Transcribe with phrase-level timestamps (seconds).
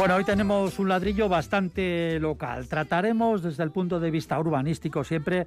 [0.00, 2.66] Bueno, hoy tenemos un ladrillo bastante local.
[2.68, 5.46] Trataremos desde el punto de vista urbanístico siempre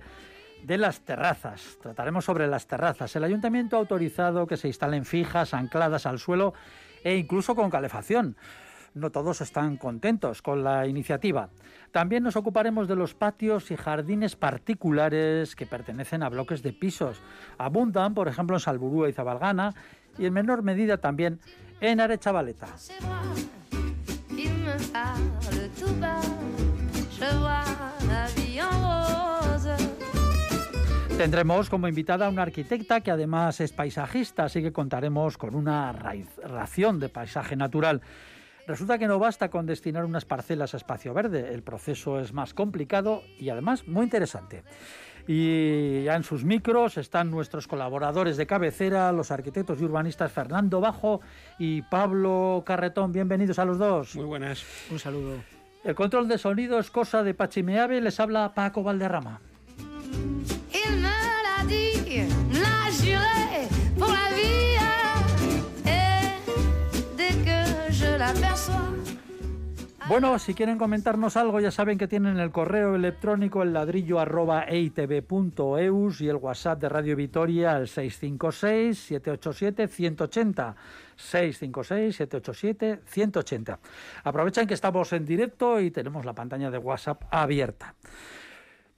[0.61, 1.80] de las terrazas.
[1.81, 3.16] Trataremos sobre las terrazas.
[3.16, 6.53] El ayuntamiento ha autorizado que se instalen fijas, ancladas al suelo
[7.03, 8.38] e incluso con calefacción.
[8.94, 11.49] No todos están contentos con la iniciativa.
[11.91, 17.23] También nos ocuparemos de los patios y jardines particulares que pertenecen a bloques de pisos.
[17.58, 19.73] Abundan, por ejemplo, en Salburúa y Zabalgana
[20.20, 21.39] y en menor medida también
[21.81, 22.67] en Arechavaleta.
[31.17, 35.94] Tendremos como invitada a una arquitecta que además es paisajista, así que contaremos con una
[35.94, 38.02] ración de paisaje natural.
[38.67, 42.53] Resulta que no basta con destinar unas parcelas a espacio verde, el proceso es más
[42.53, 44.63] complicado y además muy interesante.
[45.27, 50.81] Y ya en sus micros están nuestros colaboradores de cabecera, los arquitectos y urbanistas Fernando
[50.81, 51.21] Bajo
[51.57, 53.13] y Pablo Carretón.
[53.13, 54.16] Bienvenidos a los dos.
[54.16, 54.63] Muy buenas.
[54.91, 55.35] Un saludo.
[55.83, 59.39] El control de sonido es cosa de Pachimeave, les habla Paco Valderrama.
[60.73, 64.77] Il me l'a dit, me l'a juré pour la vie.
[65.85, 66.38] Et
[67.17, 68.92] dès que je l'aperçois,
[70.09, 74.66] Bueno, si quieren comentarnos algo, ya saben que tienen el correo electrónico el ladrillo arroba
[74.70, 74.92] y
[76.28, 80.76] el WhatsApp de Radio Vitoria al 656-787-180.
[81.18, 83.78] 656-787-180.
[84.26, 87.96] Aprovechen que estamos en directo y tenemos la pantalla de WhatsApp abierta.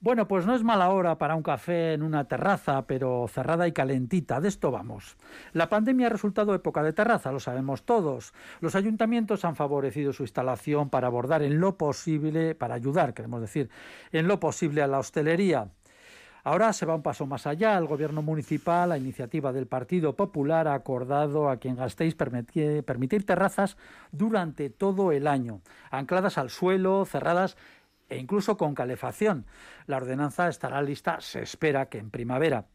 [0.06, 3.72] Bueno, pues no es mala hora para un café en una terraza, pero cerrada y
[3.72, 4.40] calentita.
[4.40, 5.18] De esto vamos.
[5.52, 8.32] La pandemia ha resultado época de terraza, lo sabemos todos.
[8.62, 13.72] Los ayuntamientos han favorecido su instalación para abordar en lo posible, para ayudar, queremos decir,
[14.12, 15.72] en lo posible a la hostelería.
[16.44, 17.76] Ahora se va un paso más allá.
[17.76, 23.26] El gobierno municipal, a iniciativa del Partido Popular, ha acordado a quien gastéis permitir, permitir
[23.26, 23.78] terrazas
[24.12, 27.58] durante todo el año, ancladas al suelo, cerradas
[28.10, 29.46] e incluso con calefacción.
[29.88, 32.66] La ordenanza estará lista, se espera que en primavera.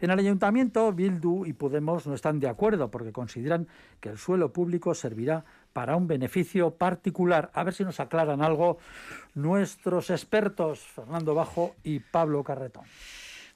[0.00, 3.68] En el ayuntamiento, Bildu y Podemos no están de acuerdo porque consideran
[4.00, 7.50] que el suelo público servirá para un beneficio particular.
[7.54, 8.78] A ver si nos aclaran algo
[9.34, 12.84] nuestros expertos, Fernando Bajo y Pablo Carretón.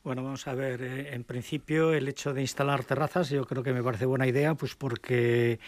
[0.08, 3.74] Bueno, vamos a ver, eh, en principio el hecho de instalar terrazas yo creo que
[3.74, 5.60] me parece buena idea, pues porque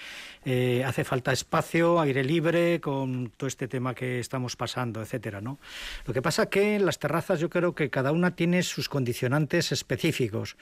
[0.46, 5.58] eh, hace falta espacio, aire libre, con todo este tema que estamos pasando, etcétera, ¿no?
[6.06, 10.56] Lo que pasa que las terrazas yo creo que cada una tiene sus condicionantes específicos.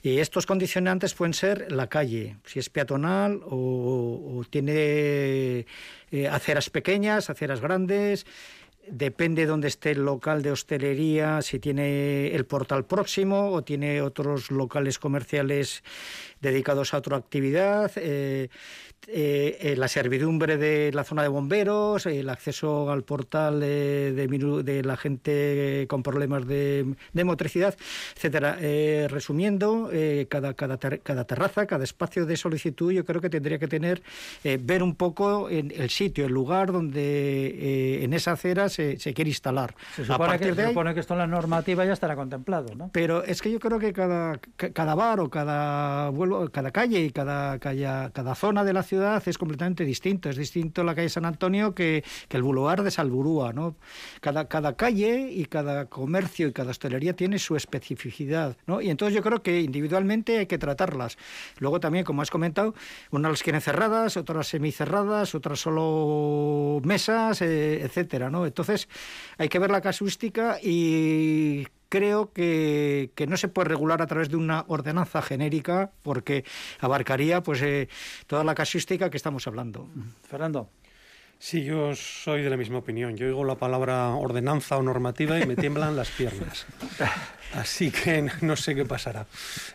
[0.00, 5.66] Y estos condicionantes pueden ser la calle, si es peatonal o, o tiene
[6.12, 8.26] eh, aceras pequeñas, aceras grandes,
[8.90, 14.50] Depende dónde esté el local de hostelería, si tiene el portal próximo o tiene otros
[14.50, 15.82] locales comerciales
[16.40, 18.48] dedicados a otra actividad, eh,
[19.06, 24.96] eh, eh, la servidumbre de la zona de bomberos, el acceso al portal de, la
[24.96, 27.74] gente con problemas de, de motricidad,
[28.16, 28.56] etcétera.
[28.60, 33.30] Eh, resumiendo, eh, cada, cada, ter- cada terraza, cada espacio de solicitud, yo creo que
[33.30, 34.02] tendría que tener,
[34.60, 39.30] ver un poco en el sitio, el lugar donde en esa acera se, se quiere
[39.30, 39.74] instalar.
[39.96, 42.74] Se supone, que, de se ahí- supone que esto en la normativa ya estará contemplado,
[42.74, 42.90] ¿no?
[42.92, 47.00] pero es que yo creo que cada, ca- cada bar o cada vuelo, cada calle
[47.00, 50.28] y cada, cada, cada zona de la ciudad es completamente distinto.
[50.30, 53.76] Es distinto la calle San Antonio que, el boulevard de Salburúa, ¿no?
[54.20, 58.80] Cada, cada calle y cada comercio y cada hostelería tiene su especificidad, ¿no?
[58.80, 61.18] Y entonces yo creo que individualmente hay que tratarlas.
[61.58, 62.74] Luego también, como has comentado,
[63.10, 68.46] unas las quieren cerradas, otras semicerradas, otras solo mesas, eh, etcétera, ¿no?
[68.46, 68.88] Entonces
[69.36, 74.28] hay que ver la casuística y creo que, que no se puede regular a través
[74.28, 76.44] de una ordenanza genérica porque
[76.80, 77.88] abarcaría pues eh,
[78.26, 79.88] toda la casuística que estamos hablando.
[80.28, 80.70] Fernando.
[81.38, 83.16] Sí, yo soy de la misma opinión.
[83.16, 86.66] Yo oigo la palabra ordenanza o normativa y me tiemblan las piernas.
[87.54, 89.26] Así que no sé qué pasará.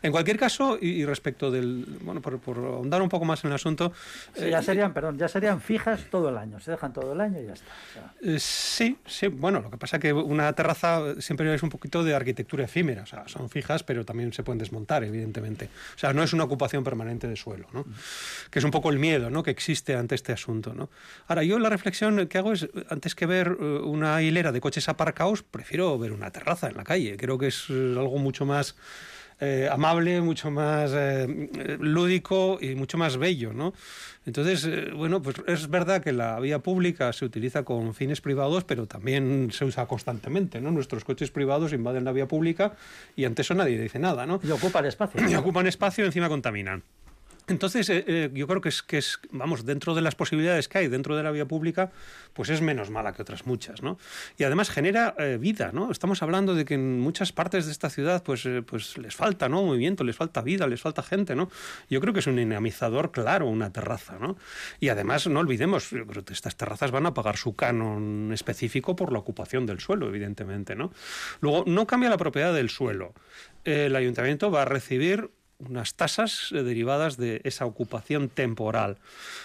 [0.02, 1.86] En cualquier caso, y, respecto del.
[2.02, 3.94] Bueno, por, por ahondar un poco más en el asunto.
[4.36, 6.60] Sí, ya serían, perdón, ya serían fijas todo el año.
[6.60, 7.66] Se dejan todo el año y ya está.
[7.72, 11.64] O sea, Eh, sí, sí, bueno, lo que pasa es que una terraza siempre es
[11.64, 15.70] un poquito de arquitectura efímera, o sea, son fijas, pero también se pueden desmontar, evidentemente.
[15.96, 17.86] O sea, no es una ocupación permanente de suelo, ¿no?
[18.52, 19.44] Que es un poco el miedo, ¿no?
[19.44, 20.90] Que existe ante este asunto, ¿no?
[21.28, 24.60] Ahora, yo yo la reflexión que hago es, antes que ver eh, una hilera de
[24.60, 27.16] coches aparcados, prefiero ver una terraza en la calle.
[27.16, 28.76] Creo que es eh, algo mucho más
[29.46, 33.74] eh, amable, mucho más eh, lúdico y mucho más bello, ¿no?
[34.26, 38.64] Entonces, eh, bueno, pues es verdad que la vía pública se utiliza con fines privados,
[38.64, 40.72] pero también se usa constantemente, ¿no?
[40.72, 42.76] Nuestros coches privados invaden la vía pública
[43.18, 44.40] y ante eso nadie dice nada, ¿no?
[44.44, 45.20] Y ocupan espacio.
[45.30, 46.84] Y ocupan espacio encima contaminan.
[47.48, 50.78] Entonces, eh, eh, yo creo que es, que es, vamos, dentro de las posibilidades que
[50.78, 51.92] hay dentro de la vía pública,
[52.34, 53.98] pues es menos mala que otras muchas, ¿no?
[54.38, 55.92] Y además genera eh, vida, ¿no?
[55.92, 59.64] Estamos hablando de que en muchas partes de esta ciudad, pues, pues les falta, ¿no?
[59.64, 61.50] Movimiento, les falta vida, les falta gente, ¿no?
[61.90, 64.38] Yo creo que es un dinamizador claro una terraza, ¿no?
[64.80, 68.96] Y además, no olvidemos, yo creo que estas terrazas van a pagar su canon específico
[68.96, 70.94] por la ocupación del suelo, evidentemente, ¿no?
[71.42, 73.14] Luego, no cambia la propiedad del suelo.
[73.66, 75.30] El ayuntamiento va a recibir
[75.70, 78.98] unas tasas eh, derivadas de esa ocupación temporal.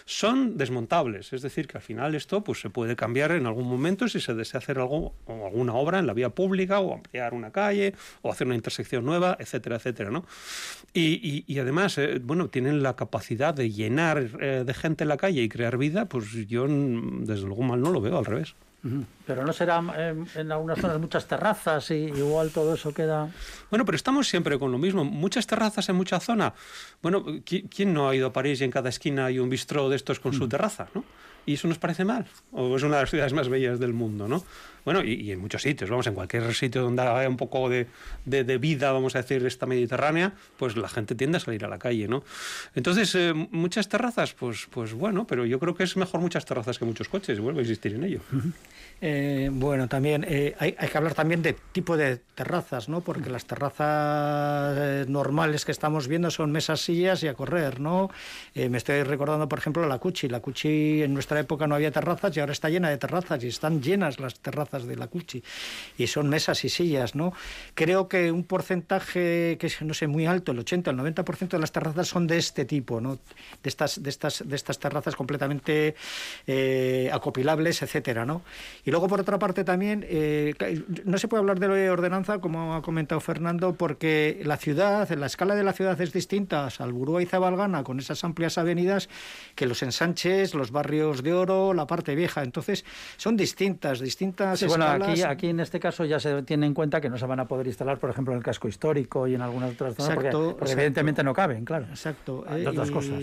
[0.04, 4.08] Son desmontables, es decir, que al final esto pues, se puede cambiar en algún momento
[4.08, 7.50] si se desea hacer algo o alguna obra en la vía pública o ampliar una
[7.50, 10.10] calle o hacer una intersección nueva, etcétera, etcétera.
[10.10, 10.24] ¿no?
[10.92, 15.42] Y, y, además, eh, bueno, tienen la capacidad de llenar eh, de gente la calle
[15.42, 18.54] y crear vida, pues yo desde luego mal no lo veo, al revés.
[19.26, 23.28] Pero no será en, en algunas zonas muchas terrazas y igual todo eso queda.
[23.70, 25.04] Bueno, pero estamos siempre con lo mismo.
[25.04, 26.54] Muchas terrazas en mucha zona.
[27.02, 29.88] Bueno, ¿qui- ¿quién no ha ido a París y en cada esquina hay un bistró
[29.88, 30.88] de estos con su terraza?
[30.94, 31.04] ¿no?
[31.46, 32.26] ¿Y eso nos parece mal?
[32.52, 34.28] ¿O es una de las ciudades más bellas del mundo?
[34.28, 34.42] ¿no?
[34.88, 37.86] Bueno, y, y en muchos sitios, vamos, en cualquier sitio donde haya un poco de,
[38.24, 41.68] de- de vida, vamos a decir, esta mediterránea, pues la gente tiende a salir a
[41.68, 42.24] la calle, ¿no?
[42.74, 46.78] Entonces, eh, muchas terrazas, pues, pues bueno, pero yo creo que es mejor muchas terrazas
[46.78, 48.20] que muchos coches, vuelvo a insistir en ello.
[49.00, 53.02] Eh, bueno, también eh, hay, hay que hablar también de tipo de terrazas, ¿no?
[53.02, 58.10] Porque las terrazas eh, normales que estamos viendo son mesas, sillas y a correr, ¿no?
[58.54, 60.28] Eh, me estoy recordando, por ejemplo, la Cuchi.
[60.28, 63.48] La Cuchi en nuestra época no había terrazas y ahora está llena de terrazas y
[63.48, 65.42] están llenas las terrazas de la Cuchi.
[65.96, 67.32] Y son mesas y sillas, ¿no?
[67.74, 71.58] Creo que un porcentaje que es, no sé, muy alto, el 80, el 90% de
[71.58, 73.16] las terrazas son de este tipo, ¿no?
[73.62, 75.94] De estas, de estas, de estas terrazas completamente
[76.46, 78.42] eh, acopilables, etcétera, ¿no?
[78.84, 80.54] Y luego, por otra parte, también, eh,
[81.04, 85.54] no se puede hablar de ordenanza, como ha comentado Fernando, porque la ciudad, la escala
[85.54, 89.08] de la ciudad es distinta Salburúa y Zabalgana, con esas amplias avenidas,
[89.54, 92.42] que los ensanches, los barrios de oro, la parte vieja.
[92.42, 92.84] Entonces,
[93.16, 95.08] son distintas, distintas Sí, bueno, escalas.
[95.10, 97.46] aquí, aquí en este caso ya se tiene en cuenta que no se van a
[97.48, 100.52] poder instalar, por ejemplo, en el casco histórico y en algunas otras zonas, Exacto, porque,
[100.64, 100.72] exacto.
[100.72, 101.86] evidentemente no caben, claro.
[101.90, 102.44] Exacto.
[102.48, 103.22] Entre eh, otras y- cosas.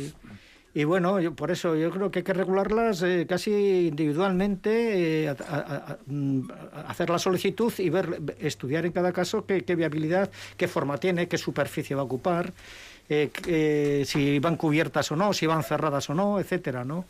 [0.78, 5.30] Y bueno, yo, por eso yo creo que hay que regularlas eh, casi individualmente, eh,
[5.30, 5.60] a- a-
[5.94, 6.50] a- mm,
[6.88, 11.28] hacer la solicitud y ver, estudiar en cada caso qué, qué viabilidad, qué forma tiene,
[11.30, 12.52] qué superficie va a ocupar,
[13.08, 17.06] eh, eh, si van cubiertas o no, si van cerradas o no, etcétera, ¿no?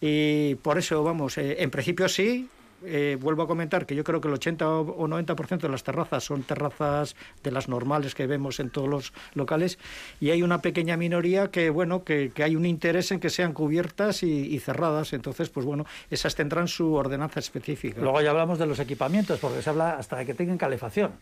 [0.00, 2.48] Y por eso, vamos, eh, en principio sí.
[2.84, 5.82] Eh, vuelvo a comentar que yo creo que el 80 o o 90% de las
[5.84, 9.78] terrazas son terrazas de las normales que vemos en todos los locales
[10.20, 13.52] y hay una pequeña minoría que bueno que, que hay un interés en que sean
[13.52, 18.58] cubiertas y, y cerradas entonces pues bueno esas tendrán su ordenanza específica Luego ya hablamos
[18.58, 21.12] de los equipamientos, porque se habla hasta de que tengan calefacción.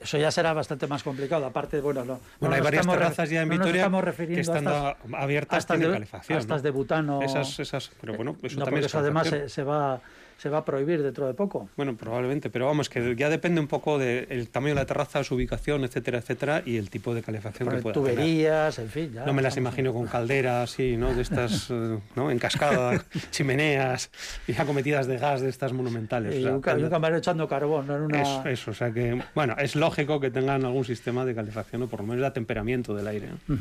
[0.00, 1.46] Eso ya será bastante más complicado.
[1.46, 2.18] Aparte, bueno, no.
[2.40, 5.76] Bueno, no hay varias terrazas ya en no Vitoria que a estas- abiertas a estas
[5.76, 6.36] tienen de, calefacción.
[6.36, 6.62] a estas ¿no?
[6.62, 7.22] de butano.
[7.22, 10.00] Esas, esas, pero bueno, eso no, también porque es eso además se, se va,
[10.42, 11.68] se va a prohibir dentro de poco.
[11.76, 15.36] Bueno, probablemente, pero vamos, que ya depende un poco del tamaño de la terraza, su
[15.36, 18.14] ubicación, etcétera, etcétera, y el tipo de calefacción que pueda tener.
[18.16, 19.12] tuberías, en fin.
[19.12, 21.14] Ya No me las imagino con calderas, sí, ¿no?
[21.14, 22.32] De estas, eh, ¿no?
[22.32, 24.10] En cascada, chimeneas
[24.48, 26.34] y acometidas de gas de estas monumentales.
[26.34, 28.22] Y o sea, un, camarero echando carbón, no en una.
[28.22, 31.86] eso, eso, o sea que, bueno, es lógico que tengan algún sistema de calefacción o
[31.86, 33.28] por lo menos de atemperamiento del aire.
[33.28, 33.56] ¿no?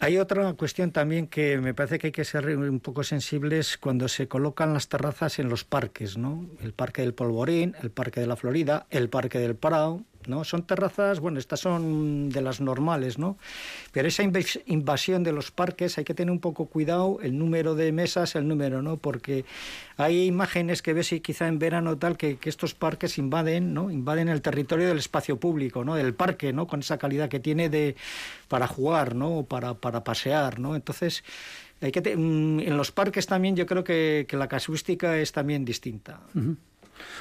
[0.00, 4.06] Hay otra cuestión también que me parece que hay que ser un poco sensibles cuando
[4.06, 6.46] se colocan las terrazas en los parques, ¿no?
[6.60, 10.44] El Parque del Polvorín, el Parque de la Florida, el Parque del Prado, ¿no?
[10.44, 13.38] Son terrazas, bueno, estas son de las normales, ¿no?
[13.92, 14.22] Pero esa
[14.66, 18.46] invasión de los parques hay que tener un poco cuidado el número de mesas, el
[18.46, 18.96] número, ¿no?
[18.98, 19.44] Porque
[19.96, 23.90] hay imágenes que ves y quizá en verano tal que, estos parques invaden, ¿no?
[23.90, 25.94] Invaden el territorio del espacio público, ¿no?
[25.96, 26.66] Del parque, ¿no?
[26.66, 27.96] Con esa calidad que tiene de
[28.48, 29.44] para jugar, ¿no?
[29.44, 30.74] Para, para pasear, ¿no?
[30.76, 31.24] Entonces,
[31.80, 35.32] hay que te- mm, en los parques también yo creo que, que la casuística es
[35.32, 36.20] también distinta.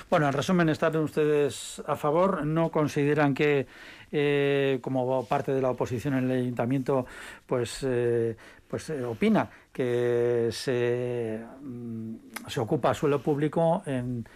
[0.10, 2.46] Bueno, en resumen, están ustedes a favor.
[2.46, 3.68] No consideran que,
[4.12, 7.06] eh, como parte de la oposición en el ayuntamiento,
[7.46, 8.36] pues, eh,
[8.68, 12.16] pues eh, opina que se, mm,
[12.48, 14.28] se ocupa suelo público en,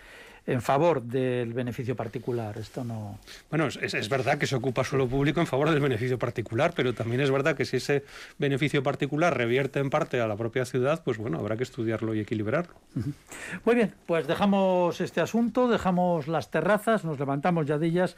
[0.48, 2.58] en favor del beneficio particular.
[2.58, 3.20] Esto no.
[3.50, 6.94] Bueno, es, es, verdad que se ocupa suelo público en favor del beneficio particular, pero
[6.94, 8.04] también es verdad que si ese
[8.40, 12.20] beneficio particular revierte en parte a la propia ciudad, pues bueno, habrá que estudiarlo y
[12.20, 12.74] equilibrarlo.
[13.66, 18.16] Muy bien, pues dejamos este asunto, dejamos las terrazas, nos levantamos ya de ellas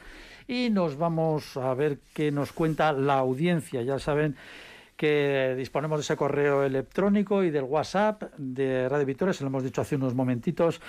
[0.48, 3.82] y nos vamos a ver qué nos cuenta la audiencia.
[3.82, 4.36] Ya saben
[4.96, 9.64] que disponemos de ese correo electrónico y del WhatsApp de Radio Victoria, se lo hemos
[9.64, 10.80] dicho hace unos momentitos,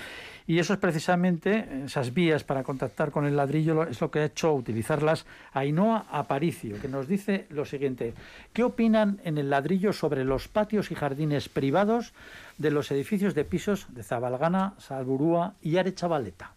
[0.46, 4.26] y eso es precisamente, esas vías para contactar con el ladrillo, es lo que ha
[4.26, 8.14] hecho utilizarlas Ainhoa Aparicio, que nos dice lo siguiente,
[8.54, 12.14] ¿qué opinan en el ladrillo sobre los patios y jardines privados
[12.60, 16.54] de los edificios de pisos de Zabalgana, Salburúa y Arechavaleta?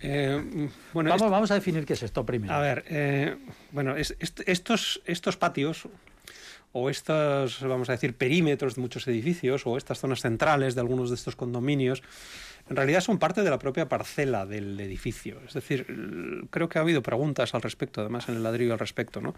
[0.00, 2.52] Eh, bueno, vamos, vamos, a definir qué es esto primero.
[2.52, 3.36] A ver, eh,
[3.72, 5.88] bueno, es, est estos, estos patios
[6.78, 11.08] o estos, vamos a decir, perímetros de muchos edificios o estas zonas centrales de algunos
[11.08, 12.02] de estos condominios,
[12.68, 15.40] en realidad son parte de la propia parcela del edificio.
[15.46, 15.86] Es decir,
[16.50, 19.22] creo que ha habido preguntas al respecto, además en el ladrillo al respecto.
[19.22, 19.34] ¿no?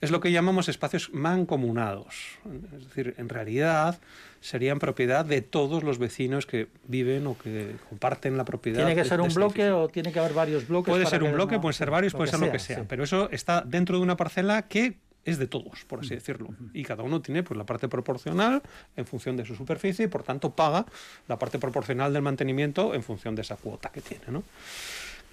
[0.00, 2.38] Es lo que llamamos espacios mancomunados.
[2.74, 4.00] Es decir, en realidad
[4.40, 8.78] serían propiedad de todos los vecinos que viven o que comparten la propiedad.
[8.78, 10.90] ¿Tiene que ser un bloque o tiene que haber varios bloques?
[10.90, 12.84] Puede ser un bloque, pueden ser varios, puede ser lo que sea.
[12.88, 16.50] Pero eso está dentro de una parcela que es de todos, por así decirlo.
[16.72, 18.62] Y cada uno tiene pues, la parte proporcional
[18.96, 20.86] en función de su superficie y por tanto paga
[21.28, 24.24] la parte proporcional del mantenimiento en función de esa cuota que tiene.
[24.28, 24.42] ¿no?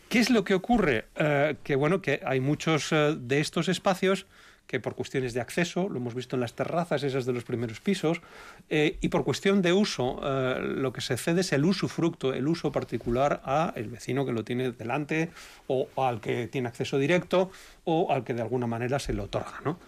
[0.10, 1.06] ¿Qué es lo que ocurre?
[1.15, 4.25] Eh, que bueno, que hay muchos eh, de estos espacios
[4.67, 7.79] que por cuestiones de acceso, lo hemos visto en las terrazas, esas de los primeros
[7.79, 8.21] pisos,
[8.69, 12.47] eh, y por cuestión de uso, eh, lo que se cede es el usufructo, el
[12.47, 15.31] uso particular a el vecino que lo tiene delante
[15.67, 17.50] o al que tiene acceso directo
[17.86, 19.62] o al que de alguna manera se le otorga.
[19.63, 19.79] ¿no?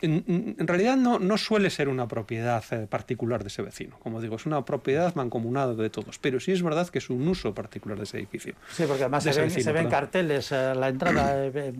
[0.00, 3.98] En, realidad no, no, suele ser una propiedad eh, particular de ese vecino.
[3.98, 6.18] Como digo, es una propiedad mancomunada de todos.
[6.18, 8.54] Pero sí es verdad que es un uso particular de ese edificio.
[8.72, 11.72] Sí, porque además se ven, carteles, eh, la entrada, eh,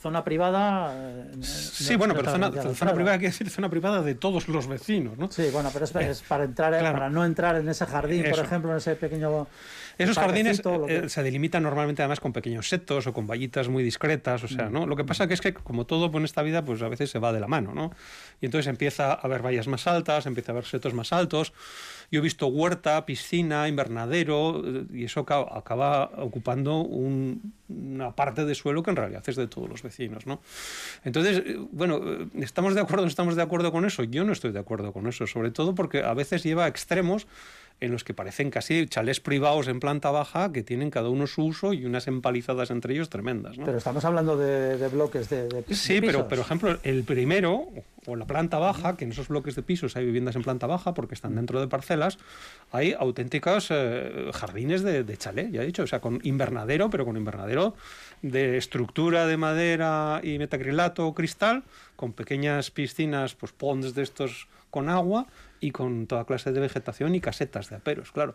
[0.00, 1.32] zona privada.
[1.40, 5.30] sí, bueno, pero zona, privada quiere decir zona privada de todos los vecinos, ¿no?
[5.30, 8.78] Sí, bueno, pero es, para entrar, para no entrar en ese jardín, por ejemplo, en
[8.78, 9.46] ese pequeño
[9.98, 14.42] esos jardines eh, se delimitan normalmente además con pequeños setos o con vallitas muy discretas,
[14.44, 14.86] o sea, ¿no?
[14.86, 17.18] Lo que pasa que es que como todo en esta vida, pues a veces se
[17.18, 17.92] va de la mano, ¿no?
[18.40, 21.52] Y entonces empieza a haber vallas más altas, empieza a haber setos más altos.
[22.10, 28.82] Yo he visto huerta, piscina, invernadero, eh, y eso acaba ocupando una parte de suelo
[28.82, 30.40] que en realidad es de todos los vecinos, ¿no?
[31.04, 32.00] Entonces, eh, bueno,
[32.40, 34.04] ¿estamos de acuerdo estamos de acuerdo con eso?
[34.04, 37.26] Yo no estoy de acuerdo con eso, sobre todo porque a veces lleva a extremos
[37.80, 41.44] en los que parecen casi chalés privados en planta baja que tienen cada uno su
[41.44, 43.58] uso y unas empalizadas entre ellos tremendas.
[43.58, 43.64] ¿no?
[43.64, 47.68] Pero estamos hablando de, bloques de, de Sí, pero, por ejemplo, el primero,
[48.06, 50.94] o la planta baja, que en esos bloques de pisos hay viviendas en planta baja
[50.94, 52.18] porque están dentro de parcelas,
[52.72, 57.04] hay auténticos eh, jardines de, de chalet, ya he dicho, o sea, con invernadero, pero
[57.04, 57.74] con invernadero
[58.22, 61.64] de estructura de madera y metacrilato o cristal,
[61.96, 65.26] con pequeñas piscinas, pues ponds de estos con agua
[65.64, 68.34] y con toda clase de vegetación y casetas de aperos, claro.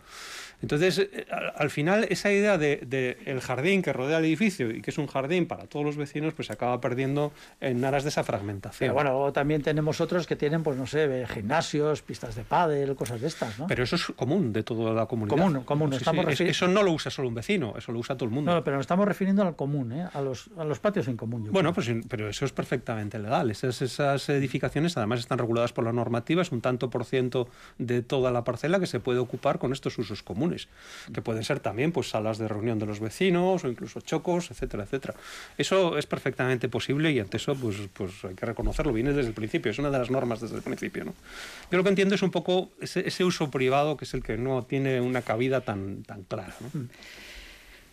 [0.63, 4.81] Entonces, eh, al, final, esa idea del de, el jardín que rodea el edificio y
[4.81, 7.31] que es un jardín para todos los vecinos, pues se acaba perdiendo
[7.61, 8.87] en aras de esa fragmentación.
[8.87, 13.21] Pero bueno, también tenemos otros que tienen, pues no sé, gimnasios, pistas de pádel, cosas
[13.21, 13.67] de estas, ¿no?
[13.67, 15.37] Pero eso es común de toda la comunidad.
[15.37, 15.93] Común, común.
[15.93, 18.55] eso no lo usa solo un vecino, eso lo usa todo el mundo.
[18.55, 20.07] No, pero nos estamos refiriendo al común, ¿eh?
[20.11, 21.47] a, los, a los patios en común.
[21.51, 23.51] bueno, pues, pero eso es perfectamente legal.
[23.51, 27.18] Esas, esas edificaciones además están reguladas por la normativa, es un tanto por ciento
[27.77, 30.67] de toda la parcela que se puede ocupar con estos usos comunes,
[31.13, 34.83] que pueden ser también pues salas de reunión de los vecinos o incluso chocos, etcétera,
[34.83, 35.15] etcétera.
[35.57, 39.35] Eso es perfectamente posible y ante eso pues, pues hay que reconocerlo, viene desde el
[39.35, 41.05] principio, es una de las normas desde el principio.
[41.05, 41.13] ¿no?
[41.71, 44.63] Yo lo que entiendo es un poco ese, uso privado que es el que no
[44.63, 46.55] tiene una cabida tan, tan clara.
[46.61, 46.87] ¿no?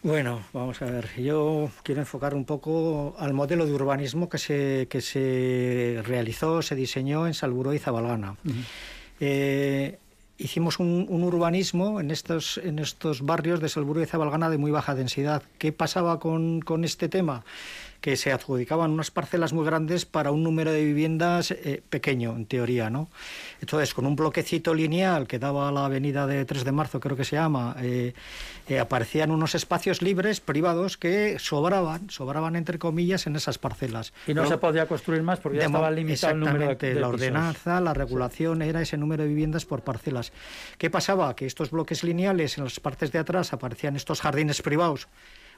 [0.06, 1.09] Bueno, vamos a ver.
[1.21, 6.76] Yo quiero enfocar un poco al modelo de urbanismo que se, que se realizó, se
[6.76, 8.37] diseñó en Salburó y Zabalgana.
[9.21, 9.99] Eh,
[10.39, 14.95] hicimos un, urbanismo en estos, en estos barrios de Salburgo y Zabalgana de muy baja
[14.95, 15.43] densidad.
[15.59, 17.45] ¿Qué pasaba con, con este tema?
[18.07, 22.47] Que se adjudicaban unas parcelas muy grandes para un número de viviendas eh, pequeño, en
[22.47, 23.11] teoría, ¿no?
[23.61, 27.17] Entonces, con un bloquecito lineal que daba a la avenida de 3 de marzo, creo
[27.17, 28.15] que se llama, eh,
[28.69, 34.13] eh, aparecían unos espacios libres, privados, que sobraban, sobraban entre comillas, en esas parcelas.
[34.29, 37.81] Y no se podía construir más porque ya estaba limitado el número de, La ordenanza,
[37.81, 40.33] la regulación era ese número de viviendas por parcelas.
[40.79, 41.35] ¿Qué pasaba?
[41.35, 45.09] Que estos bloques lineales, en las partes de atrás, aparecían estos jardines privados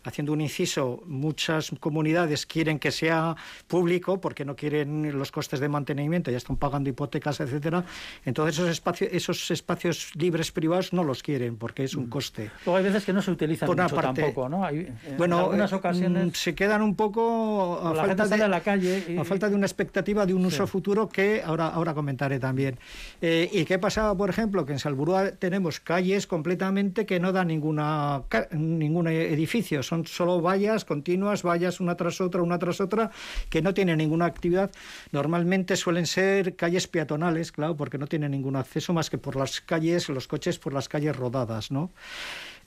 [0.05, 3.37] haciendo un inciso, muchas comunidades quieren que sea
[3.67, 7.85] público porque no quieren los costes de mantenimiento, ya están pagando hipotecas, etcétera.
[8.25, 12.11] Entonces esos espacios, esos espacios libres privados no los quieren porque es un mm.
[12.11, 12.50] coste.
[12.64, 14.64] Luego hay veces que no se utilizan mucho tampoco, ¿no?
[14.64, 19.19] Hay, bueno, en algunas ocasiones mm, se quedan un poco a falta de la calle
[19.19, 22.78] a falta de una expectativa de un uso futuro que ahora ahora comentaré también.
[23.21, 27.49] Eh, ¿Y qué pasaba, por ejemplo, que en Salburúa tenemos calles completamente que no dan
[27.49, 33.11] ninguna ningún edificio, son solo vallas continuas, vallas una tras otra, una tras otra,
[33.49, 34.71] que no tienen ninguna actividad.
[35.12, 39.61] Normalmente suelen ser calles peatonales, claro, porque no tienen ningún acceso más que por las
[39.61, 41.90] calles, los coches por las calles rodadas, ¿no?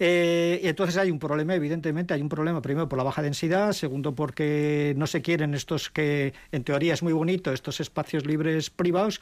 [0.03, 4.15] Eh, entonces hay un problema, evidentemente, hay un problema primero por la baja densidad, segundo
[4.15, 9.21] porque no se quieren estos que en teoría es muy bonito, estos espacios libres privados,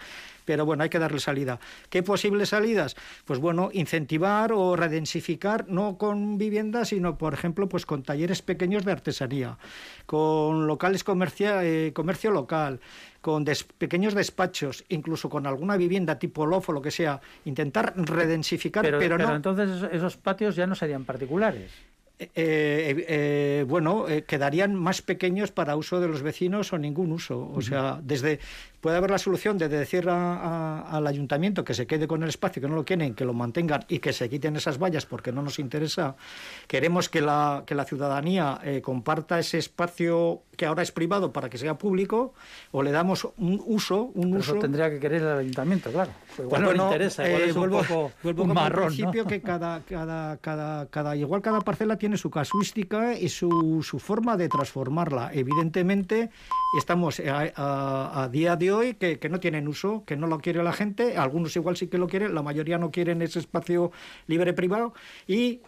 [0.50, 1.60] pero bueno, hay que darle salida.
[1.92, 2.96] ¿Qué posibles salidas?
[3.26, 8.84] Pues bueno, incentivar o redensificar, no con viviendas, sino por ejemplo, pues con talleres pequeños
[8.84, 9.60] de artesanía,
[10.08, 12.80] con locales comercia, eh, comercio local,
[13.22, 13.46] con
[13.78, 18.98] pequeños despachos, incluso con alguna vivienda tipo loft o lo que sea, intentar redensificar, pero,
[18.98, 21.72] pero, pero entonces esos patios ya no serían particulares.
[22.22, 27.50] Eh, eh, eh, bueno, quedarían más pequeños para uso de los vecinos o ningún uso.
[27.56, 28.40] O sea, desde
[28.82, 32.68] puede haber la solución de decir al ayuntamiento que se quede con el espacio, que
[32.68, 35.60] no lo quieren, que lo mantengan y que se quiten esas vallas porque no nos
[35.60, 36.18] interesa.
[36.68, 41.58] Queremos que la, que la ciudadanía comparta ese espacio que ahora es privado para que
[41.58, 42.34] sea público
[42.72, 44.12] o le damos un uso.
[44.14, 44.52] Un uso...
[44.52, 46.12] Eso tendría que querer el ayuntamiento, claro.
[46.38, 48.12] Igual no le interesa, igual es un poco
[48.44, 48.88] un marrón.
[48.88, 54.00] principio que cada, cada, cada, cada, igual cada parcela tiene su casuística y su, su
[54.00, 55.32] forma de transformarla.
[55.34, 56.30] Evidentemente,
[56.78, 60.64] estamos a, a día de hoy que, que, no tienen uso, que no lo quiere
[60.64, 63.92] la gente, algunos igual sí que lo quieren, la mayoría no quieren ese espacio
[64.28, 64.94] libre privado
[65.28, 65.62] y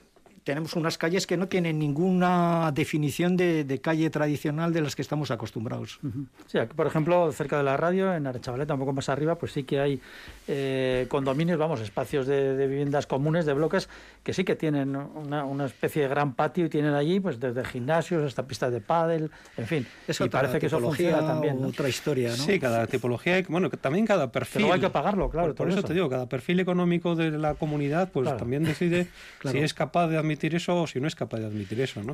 [0.43, 5.31] tenemos unas calles que no tienen ninguna definición de, calle tradicional de las que estamos
[5.31, 6.00] acostumbrados.
[6.48, 9.51] Sí, aquí, por ejemplo, cerca de la radio, en Arechavaleta, un poco más arriba, pues
[9.51, 10.01] sí que hay
[10.48, 13.89] eh, condominios, vamos, espacios de, viviendas comunes, de bloques,
[14.24, 18.24] que sí que tienen una, especie de gran patio y tienen allí, pues desde gimnasios
[18.24, 19.88] hasta pistas de pádel, en fin.
[20.07, 21.63] y parece que eso funciona también.
[21.63, 22.36] Otra historia, ¿no?
[22.36, 24.63] Sí, cada tipología, bueno, también cada perfil.
[24.63, 25.53] Pero hay que pagarlo, claro.
[25.55, 29.07] Por, eso, te digo, cada perfil económico de la comunidad, pues también decide
[29.50, 32.01] si es capaz de admitir eso o si no es capaz de admitir eso.
[32.03, 32.13] ¿no?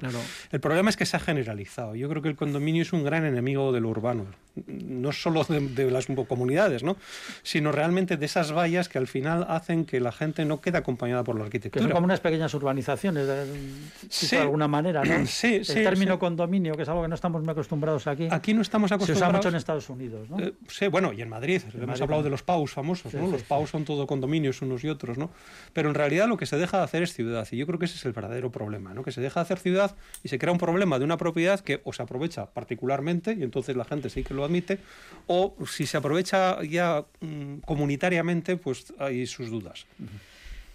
[0.51, 1.95] El problema es que se ha generalizado.
[1.95, 4.25] Yo creo que el condominio es un gran enemigo de lo urbano,
[4.67, 6.97] no solo de, las comunidades, ¿no?
[7.43, 11.23] sino realmente de esas vallas que al final hacen que la gente no quede acompañada
[11.23, 11.83] por la arquitectura.
[11.83, 15.03] Son como unas pequeñas urbanizaciones, de, alguna manera.
[15.03, 15.25] ¿no?
[15.37, 18.27] Sí, el término condominio, que es algo que no estamos muy acostumbrados aquí.
[18.31, 19.19] Aquí no estamos acostumbrados.
[19.19, 20.29] Se usa mucho en Estados Unidos.
[20.29, 20.39] ¿no?
[20.39, 21.61] Eh, sí, bueno, y en Madrid.
[21.79, 23.13] Hemos hablado de los PAUs famosos.
[23.13, 23.27] ¿no?
[23.27, 25.17] los PAUs son todo condominios unos y otros.
[25.17, 25.29] ¿no?
[25.73, 27.47] Pero en realidad lo que se deja de hacer es ciudad.
[27.51, 29.03] Y yo creo que ese es el verdadero problema, ¿no?
[29.03, 31.81] que se deja de hacer ciudad y se crea un problema de una propiedad que
[31.83, 34.79] o se aprovecha particularmente y entonces la gente sí que lo admite,
[35.27, 39.85] o si se aprovecha ya mm, comunitariamente, pues hay sus dudas.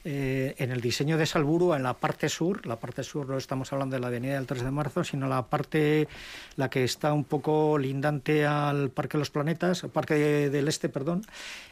[0.05, 3.73] Eh, en el diseño de Salburu, en la parte sur, la parte sur no estamos
[3.73, 6.09] hablando de la avenida del 3 de marzo, sino la parte,
[6.57, 11.25] la que está un poco lindante al Parque de los Planetas, Parque del Este, perdón,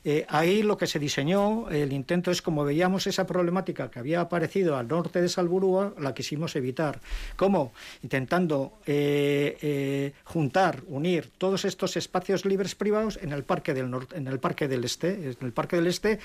[0.04, 4.20] eh, ahí lo que se diseñó, el intento es, como veíamos esa problemática que había
[4.20, 7.00] aparecido al norte de Salburúa, la quisimos evitar.
[7.34, 7.72] ¿Cómo?
[8.04, 14.28] Intentando eh, juntar, unir todos estos espacios libres privados en el Parque del, norte, en
[14.28, 15.14] el parque del Este.
[15.14, 16.20] En el Parque del Este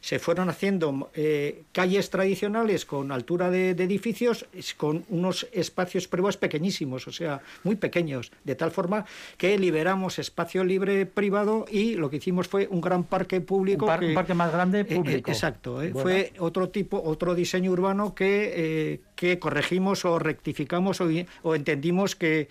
[0.00, 7.06] se fueron haciendo eh, calles tradicionales con altura de, edificios, con unos espacios privados pequeñísimos,
[7.08, 9.04] o sea, muy pequeños, de tal forma
[9.36, 13.86] que liberamos espacio libre privado y lo que hicimos fue un gran parque público.
[13.86, 15.30] Un, parque más grande eh, público.
[15.30, 22.16] exacto, eh, fue otro tipo, otro diseño urbano que, que corregimos o rectificamos o, entendimos
[22.16, 22.48] que,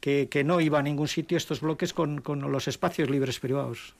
[0.00, 3.94] que, no iba a ningún sitio estos bloques con, con los espacios libres privados.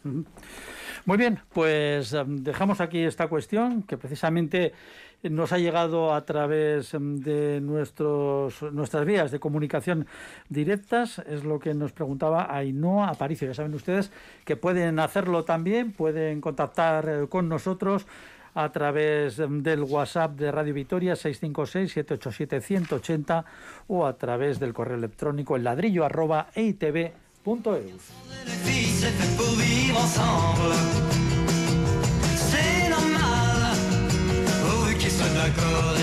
[1.05, 4.73] Muy bien, pues em, dejamos aquí esta cuestión que precisamente
[5.25, 10.07] nos ha llegado a través em, de nuestros, nuestras vías de comunicación
[10.49, 11.19] directas.
[11.27, 13.49] Es lo que nos preguntaba Ainhoa Aparicio.
[13.49, 14.13] Ya saben ustedes
[14.45, 18.07] que pueden hacerlo también, pueden contactar eh, con nosotros
[18.55, 23.45] a través em, del WhatsApp de Radio Vitoria 656-787-180
[23.89, 26.77] o a través del correo electrónico el ladrillo arroba e
[29.03, 30.77] c'est fait pour vivre ensemble.
[32.51, 33.75] C'est normal,
[34.87, 35.95] oui qu'ils soient d'accord,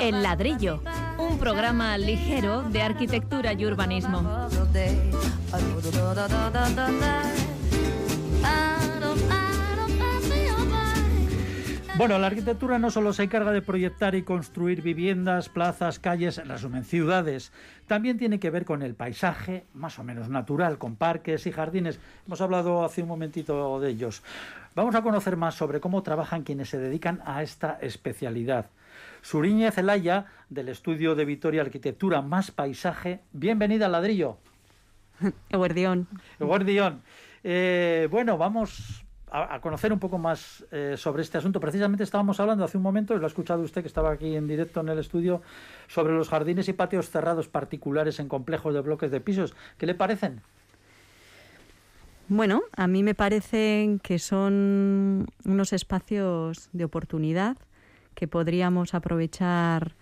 [0.00, 0.82] El ladrillo,
[1.18, 4.48] un programa ligero de arquitectura y urbanismo.
[11.94, 16.48] Bueno, la arquitectura no solo se encarga de proyectar y construir viviendas, plazas, calles, en
[16.48, 17.52] resumen, ciudades.
[17.86, 22.00] También tiene que ver con el paisaje, más o menos natural, con parques y jardines.
[22.26, 24.22] Hemos hablado hace un momentito de ellos.
[24.74, 28.66] Vamos a conocer más sobre cómo trabajan quienes se dedican a esta especialidad.
[29.22, 33.20] Suriñe Zelaya, del estudio de Vitoria Arquitectura más Paisaje.
[33.32, 34.36] Bienvenida al ladrillo.
[35.50, 36.08] Guardión.
[36.40, 37.02] Guardión.
[37.44, 41.60] Eh, bueno, vamos a, a conocer un poco más eh, sobre este asunto.
[41.60, 44.48] Precisamente estábamos hablando hace un momento, y lo ha escuchado usted que estaba aquí en
[44.48, 45.40] directo en el estudio,
[45.86, 49.54] sobre los jardines y patios cerrados particulares en complejos de bloques de pisos.
[49.78, 50.40] ¿Qué le parecen?
[52.26, 57.56] Bueno, a mí me parecen que son unos espacios de oportunidad
[58.14, 59.94] que podríamos aprovechar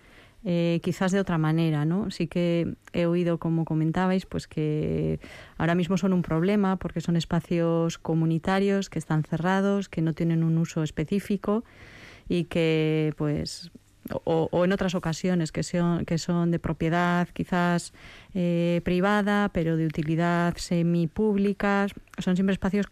[0.43, 2.09] eh, quizás de otra manera, ¿no?
[2.09, 5.19] Sí que he oído, como comentabais, pues que
[5.57, 10.43] ahora mismo son un problema porque son espacios comunitarios que están cerrados, que no tienen
[10.43, 11.63] un uso específico
[12.27, 13.71] y que, pues,
[14.23, 17.93] o, en otras ocasiones que son, que son de propiedad quizás
[18.33, 21.87] eh, privada, pero de utilidad semipública.
[22.17, 22.87] Son siempre espacios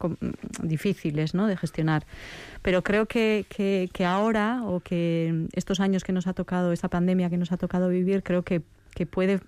[0.63, 1.47] difíciles ¿no?
[1.47, 2.05] de gestionar.
[2.61, 6.89] Pero creo que, que, que ahora, o que estos años que nos ha tocado, esta
[6.89, 8.61] pandemia que nos ha tocado vivir, creo que,
[8.95, 9.39] que puede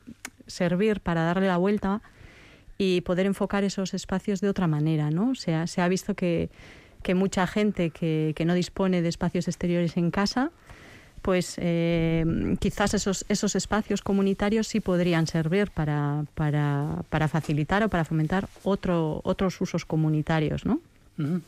[0.47, 2.01] servir para darle la vuelta
[2.77, 5.31] y poder enfocar esos espacios de otra manera, ¿no?
[5.31, 6.49] O sea, se ha visto que,
[7.03, 10.51] que mucha gente que, que no dispone de espacios exteriores en casa,
[11.21, 12.25] pues eh,
[12.59, 18.47] quizás esos, esos espacios comunitarios sí podrían servir para, para, para facilitar o para fomentar
[18.63, 20.79] otro, otros usos comunitarios, ¿no?
[21.19, 21.41] Ujú.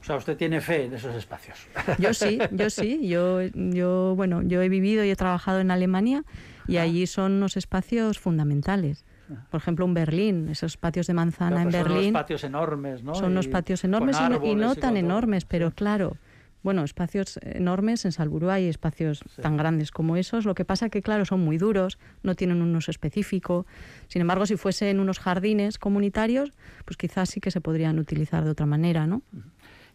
[0.00, 1.58] O sea, usted tiene fe en esos espacios.
[1.98, 3.06] Yo sí, yo sí.
[3.08, 6.24] Yo, yo, bueno, yo he vivido y he trabajado en Alemania
[6.66, 6.82] y Ah.
[6.82, 9.04] allí son unos espacios fundamentales.
[9.50, 12.08] Por ejemplo, en Berlín, esos patios de manzana Claro, en pues son Berlín.
[12.10, 13.14] unos patios enormes, ¿no?
[13.14, 16.16] Son unos patios enormes y no, y tan enormes, pero claro,
[16.62, 20.44] bueno, espacios enormes en Salburú hay espacios tan grandes como esos.
[20.44, 23.66] Lo que pasa que, claro, son muy duros, no tienen un uso específico.
[24.08, 26.52] Sin embargo, si fuesen unos jardines comunitarios,
[26.84, 29.22] pues quizás sí que se podrían utilizar de otra manera, ¿no?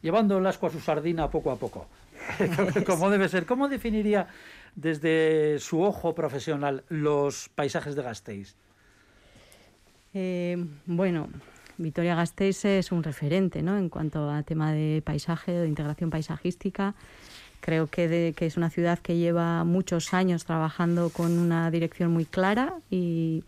[0.01, 1.87] Llevando el asco a su sardina poco a poco.
[2.85, 3.45] Como debe ser.
[3.45, 4.27] ¿Cómo definiría
[4.75, 8.55] desde su ojo profesional los paisajes de Gasteiz?
[10.13, 11.29] Eh, bueno,
[11.83, 13.77] Vitoria Gasteiz es un referente ¿no?
[13.77, 16.95] en cuanto a tema de paisaje, de integración paisajística.
[17.61, 22.11] Creo que, de- que es una ciudad que lleva muchos años trabajando con una dirección
[22.11, 23.43] muy clara y,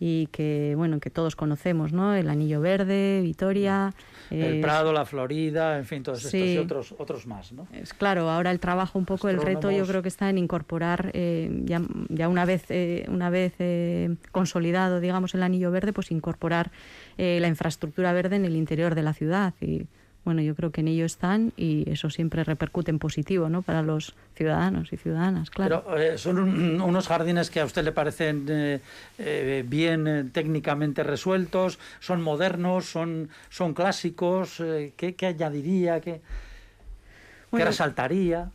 [0.00, 2.14] y que bueno que todos conocemos, ¿no?
[2.14, 3.94] El Anillo Verde, Vitoria.
[4.30, 7.66] El eh, Prado, la Florida, en fin, todos estos y otros, otros más, ¿no?
[7.72, 11.10] Es claro, ahora el trabajo un poco, el reto yo creo que está en incorporar
[11.14, 16.10] eh, ya, ya una vez eh, una vez eh, consolidado, digamos, el anillo verde, pues
[16.10, 16.70] incorporar
[17.18, 19.86] eh, la infraestructura verde en el interior de la ciudad y
[20.24, 23.62] bueno, yo creo que en ello están y eso siempre repercute en positivo, ¿no?
[23.62, 25.84] Para los ciudadanos y ciudadanas, claro.
[25.86, 28.80] Pero eh, son un- unos jardines que a usted le parecen eh,
[29.18, 34.62] eh, bien técnicamente resueltos, son modernos, son, son clásicos.
[34.96, 36.00] ¿qué, qué añadiría?
[36.00, 36.20] ¿Qué,
[37.52, 38.50] resaltaría?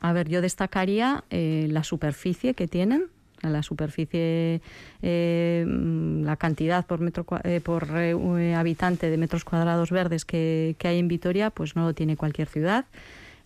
[0.00, 3.04] A ver, yo destacaría la superficie que tienen,
[3.50, 4.60] la superficie,
[5.02, 10.76] eh, mm, la cantidad por metro eh, por eh, habitante de metros cuadrados verdes que,
[10.82, 12.84] hay en Vitoria, pues no lo tiene cualquier ciudad.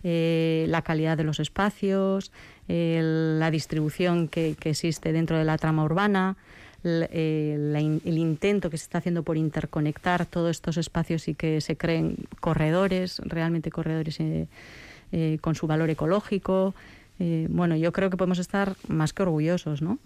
[0.03, 2.31] Eh, la calidad de los espacios,
[2.67, 6.37] la distribución que, existe dentro de la trama urbana,
[6.83, 12.15] el intento que se está haciendo por interconectar todos estos espacios y que se creen
[12.39, 14.17] corredores, realmente corredores
[15.41, 16.73] con su valor ecológico.
[17.23, 19.99] Eh, bueno, yo creo que podemos estar más que orgullosos, ¿no?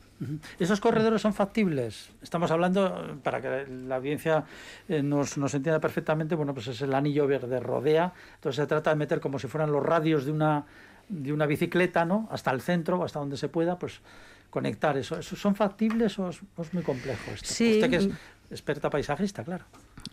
[0.60, 2.10] ¿Esos corredores son factibles?
[2.22, 4.44] Estamos hablando, eh, para que la audiencia
[4.90, 8.90] eh, nos, nos entienda perfectamente, bueno, pues es el anillo verde rodea, entonces se trata
[8.90, 10.66] de meter como si fueran los radios de una,
[11.08, 12.28] de una bicicleta, ¿no?
[12.32, 14.02] Hasta el centro, hasta donde se pueda, pues
[14.50, 15.18] conectar eso.
[15.18, 17.48] ¿Eso son factibles o es, o es muy complejo esto?
[17.48, 17.76] Sí.
[17.76, 18.10] Usted que es
[18.52, 19.64] experta paisajista, claro.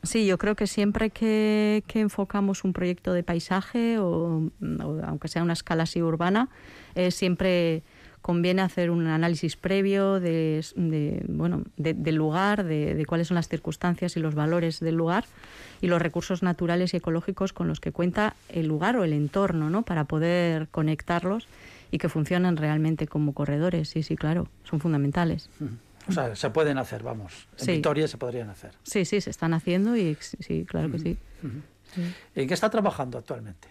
[0.03, 4.51] Sí, yo creo que siempre que, que enfocamos un proyecto de paisaje, o,
[5.05, 6.49] aunque sea una escala así urbana,
[6.95, 7.83] eh, siempre
[8.21, 13.35] conviene hacer un análisis previo de, de, bueno, de- del lugar, de, de cuáles son
[13.37, 15.25] las circunstancias y los valores del lugar
[15.81, 19.71] y los recursos naturales y ecológicos con los que cuenta el lugar o el entorno,
[19.71, 19.83] ¿no?
[19.83, 21.49] Para poder conectarlos
[21.91, 23.89] y que funcionen realmente como corredores.
[23.89, 25.49] Sí, sí, claro, son fundamentales.
[26.09, 27.47] O sea, se pueden hacer, vamos.
[27.59, 27.73] En Sí.
[27.73, 28.73] Vitoria se podrían hacer.
[28.83, 31.19] Sí, sí, se están haciendo y sí, claro que sí.
[32.35, 33.69] ¿En qué está trabajando actualmente?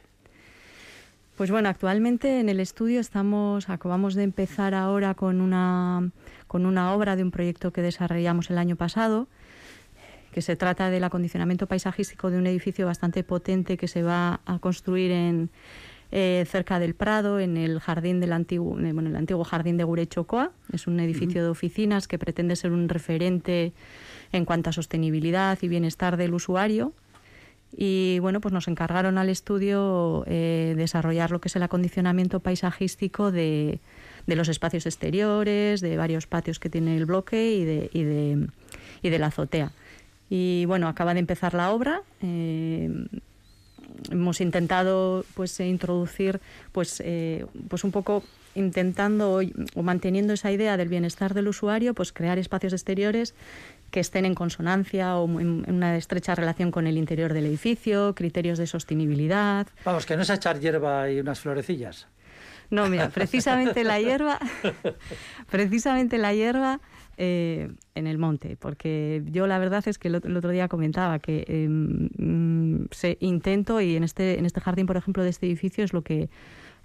[1.36, 6.12] Pues bueno, actualmente en el estudio estamos, acabamos de empezar ahora con una,
[6.48, 9.28] con una obra de un proyecto que desarrollamos el año pasado,
[10.32, 14.60] que se trata del acondicionamiento paisajístico de un edificio bastante potente que se va a
[14.60, 15.50] construir en,
[16.12, 20.52] eh, cerca del Prado, en el jardín del antiguo, bueno, el antiguo jardín de Gurechocoa.
[20.74, 23.72] Es un edificio de oficinas que pretende ser un referente
[24.32, 26.94] en cuanto a sostenibilidad y bienestar del usuario.
[27.76, 33.32] Y bueno, pues nos encargaron al estudio eh, desarrollar lo que es el acondicionamiento paisajístico
[33.32, 33.80] de,
[34.28, 38.48] de, los espacios exteriores, de varios patios que tiene el bloque y de, y de,
[39.02, 39.72] y de la azotea.
[40.30, 42.04] Y bueno, acaba de empezar la obra.
[42.22, 42.90] Eh,
[44.10, 46.40] hemos intentado pues introducir
[46.72, 48.24] pues eh, pues un poco
[48.56, 49.40] intentando
[49.76, 53.34] o manteniendo esa idea del bienestar del usuario pues crear espacios exteriores
[53.92, 58.58] que estén en consonancia o en una estrecha relación con el interior del edificio, criterios
[58.58, 59.68] de sostenibilidad.
[59.84, 62.08] Vamos, que no es echar hierba y unas florecillas.
[62.70, 64.40] No, mira, precisamente la hierba,
[65.52, 66.80] precisamente la hierba
[67.24, 71.46] eh, en el monte, porque yo la verdad es que el, otro día comentaba que
[71.48, 75.94] eh, se intento y en este en este jardín, por ejemplo, de este edificio es
[75.94, 76.32] lo que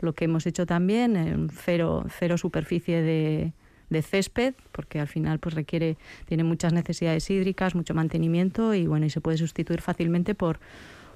[0.00, 3.54] lo que hemos hecho también, eh, cero cero superficie de,
[3.88, 5.96] de césped, porque al final pues requiere
[6.26, 10.60] tiene muchas necesidades hídricas, mucho mantenimiento y bueno y se puede sustituir fácilmente por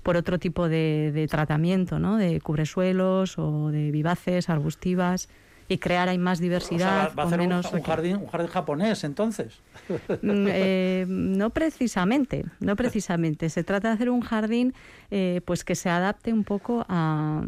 [0.02, 2.16] por otro tipo de, de tratamiento, ¿no?
[2.16, 5.28] De cubresuelos o de vivaces, arbustivas
[5.70, 7.04] y crear ahí más diversidad.
[7.04, 7.70] O sea, va a hacer menos...
[7.70, 9.60] un, un, jardín, un jardín japonés, entonces.
[10.22, 13.48] Eh, no precisamente, no precisamente.
[13.50, 14.74] Se trata de hacer un jardín
[15.10, 17.44] eh, pues que se adapte un poco a,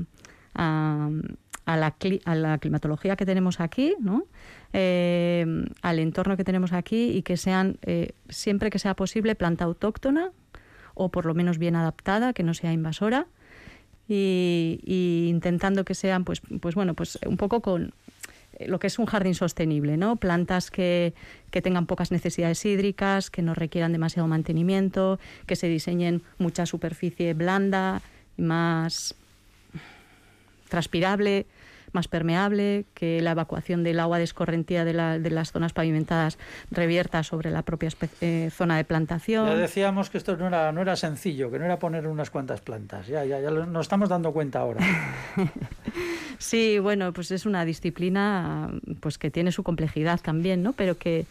[0.55, 1.11] a,
[1.65, 4.25] a, la, a la, climatología que tenemos aquí, ¿no?
[4.73, 9.65] Eh, al entorno que tenemos aquí y que sean, eh, siempre que sea posible, planta
[9.65, 10.31] autóctona
[10.95, 13.27] o por lo menos bien adaptada, que no sea invasora.
[14.09, 17.95] Y, y, intentando que sean pues pues bueno pues un poco con
[18.68, 20.16] lo que es un jardín sostenible, ¿no?
[20.16, 21.14] Plantas que,
[21.51, 27.35] que, tengan pocas necesidades hídricas, que no requieran demasiado mantenimiento, que se diseñen mucha superficie
[27.35, 28.03] blanda,
[28.37, 29.14] más
[30.68, 31.46] transpirable,
[31.92, 36.38] más permeable, que la evacuación del agua descorrentía de, la, de las zonas pavimentadas
[36.70, 39.46] revierta sobre la propia eh, zona de plantación.
[39.46, 42.61] Ya decíamos que esto no era, no era sencillo, que no era poner unas cuantas
[42.61, 44.81] plantas, ya, ya, ya nos estamos dando cuenta ahora.
[46.38, 50.72] sí, bueno, pues es una disciplina pues que tiene su complejidad también, ¿no?
[50.72, 51.26] Pero que,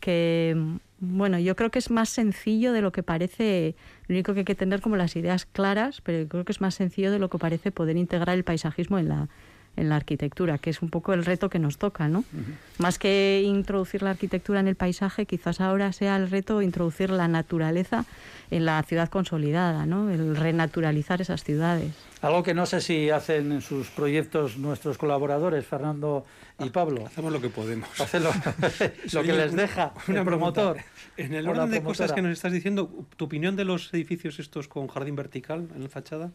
[0.00, 0.56] que
[1.04, 3.74] bueno, yo creo que es más sencillo de lo que parece,
[4.06, 6.76] lo único que hay que tener como las ideas claras, pero creo que es más
[6.76, 9.28] sencillo de lo que parece poder integrar el paisajismo en la,
[9.76, 12.20] en la arquitectura, que es un poco el reto que nos toca, ¿no?
[12.20, 12.78] Uh -huh.
[12.78, 17.28] Más que introducir la arquitectura en el paisaje, quizás ahora sea el reto introducir la
[17.28, 18.04] naturaleza
[18.50, 20.10] en la ciudad consolidada, ¿no?
[20.10, 21.92] El renaturalizar esas ciudades.
[22.20, 26.24] Algo que no sé si hacen en sus proyectos nuestros colaboradores, Fernando
[26.58, 27.06] y Pablo.
[27.06, 27.88] Hacemos lo que podemos.
[28.00, 28.30] Hacen lo,
[29.12, 30.76] lo que les deja una el promotor.
[31.16, 34.68] En el orden de cosas que nos estás diciendo, ¿tu opinión de los edificios estos
[34.68, 36.30] con jardín vertical en la fachada?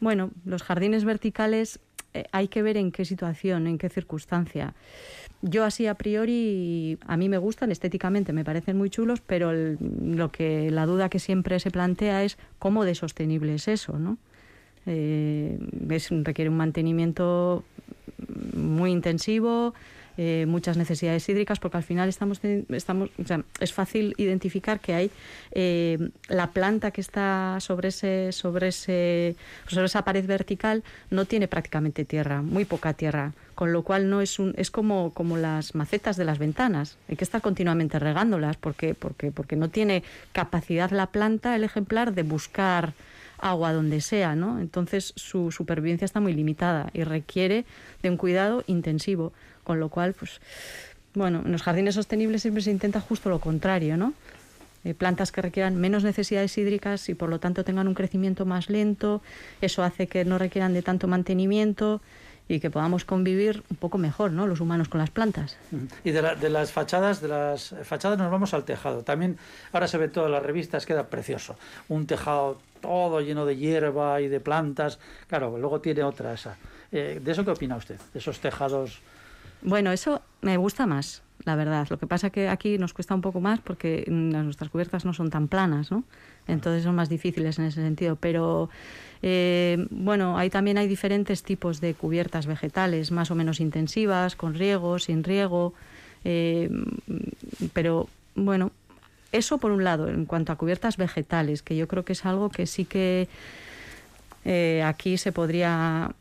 [0.00, 1.80] Bueno, los jardines verticales
[2.32, 4.74] hay que ver en qué situación, en qué circunstancia.
[5.42, 9.78] Yo así a priori a mí me gustan estéticamente, me parecen muy chulos, pero el,
[10.02, 14.18] lo que la duda que siempre se plantea es cómo de sostenible es eso, ¿no?
[14.86, 15.58] Eh,
[15.90, 17.64] es, requiere un mantenimiento
[18.54, 19.74] muy intensivo,
[20.16, 24.94] eh, muchas necesidades hídricas, porque al final estamos, estamos o sea, es fácil identificar que
[24.94, 25.10] hay
[25.52, 31.48] eh, la planta que está sobre ese, sobre ese, sobre esa pared vertical no tiene
[31.48, 35.74] prácticamente tierra, muy poca tierra, con lo cual no es un, es como, como las
[35.74, 40.02] macetas de las ventanas, hay que estar continuamente regándolas, porque, porque, porque no tiene
[40.32, 42.94] capacidad la planta, el ejemplar, de buscar
[43.38, 44.60] agua donde sea, ¿no?
[44.60, 47.64] Entonces su supervivencia está muy limitada y requiere
[48.02, 49.32] de un cuidado intensivo,
[49.66, 50.40] con lo cual, pues,
[51.12, 54.14] bueno, en los jardines sostenibles siempre se intenta justo lo contrario, ¿no?
[54.84, 58.70] Eh, plantas que requieran menos necesidades hídricas y por lo tanto tengan un crecimiento más
[58.70, 59.22] lento,
[59.60, 62.00] eso hace que no requieran de tanto mantenimiento
[62.46, 64.46] y que podamos convivir un poco mejor, ¿no?
[64.46, 65.56] Los humanos con las plantas.
[66.04, 69.02] Y de, la, de, las fachadas, de las fachadas nos vamos al tejado.
[69.02, 69.36] También
[69.72, 71.56] ahora se ve todas las revistas, queda precioso.
[71.88, 75.00] Un tejado todo lleno de hierba y de plantas.
[75.26, 76.56] Claro, luego tiene otra esa.
[76.92, 77.98] Eh, ¿De eso qué opina usted?
[78.12, 79.00] De esos tejados.
[79.62, 81.86] Bueno, eso me gusta más, la verdad.
[81.90, 85.30] Lo que pasa que aquí nos cuesta un poco más porque nuestras cubiertas no son
[85.30, 86.04] tan planas, ¿no?
[86.46, 88.16] Entonces son más difíciles en ese sentido.
[88.16, 88.70] Pero
[89.22, 94.54] eh, bueno, ahí también hay diferentes tipos de cubiertas vegetales, más o menos intensivas, con
[94.54, 95.74] riego, sin riego.
[96.24, 96.70] Eh,
[97.72, 98.72] pero bueno,
[99.32, 102.50] eso por un lado, en cuanto a cubiertas vegetales, que yo creo que es algo
[102.50, 103.28] que sí que
[104.44, 106.12] eh, aquí se podría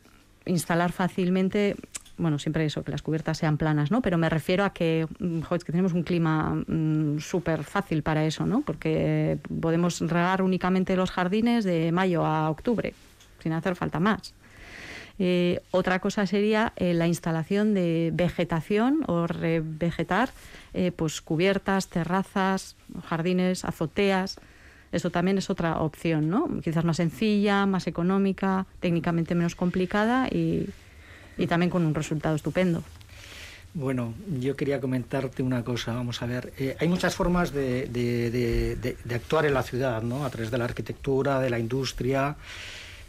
[0.45, 1.76] instalar fácilmente
[2.17, 4.01] bueno, siempre eso, que las cubiertas sean planas, ¿no?
[4.01, 8.45] Pero me refiero a que, mm, joder, tenemos un clima mm, súper fácil para eso,
[8.45, 8.62] ¿no?
[8.62, 12.93] Porque podemos regar únicamente los jardines de mayo a octubre,
[13.41, 14.34] sin hacer falta más.
[15.17, 20.30] Eh, otra cosa sería eh, la instalación de vegetación o revegetar
[20.73, 22.75] eh, pues cubiertas, terrazas,
[23.06, 24.38] jardines, azoteas.
[24.91, 26.62] Eso también es otra opción, ¿no?
[26.62, 30.69] Quizás más sencilla, más económica, técnicamente menos complicada y,
[31.38, 32.84] y también con un resultado estupendo.
[33.76, 35.93] Bueno, yo quería comentarte una cosa.
[35.93, 40.24] Vamos a ver, eh, hay muchas formas de, de, de, actuar en la ciudad, ¿no?
[40.24, 42.38] A través de la arquitectura, de la industria.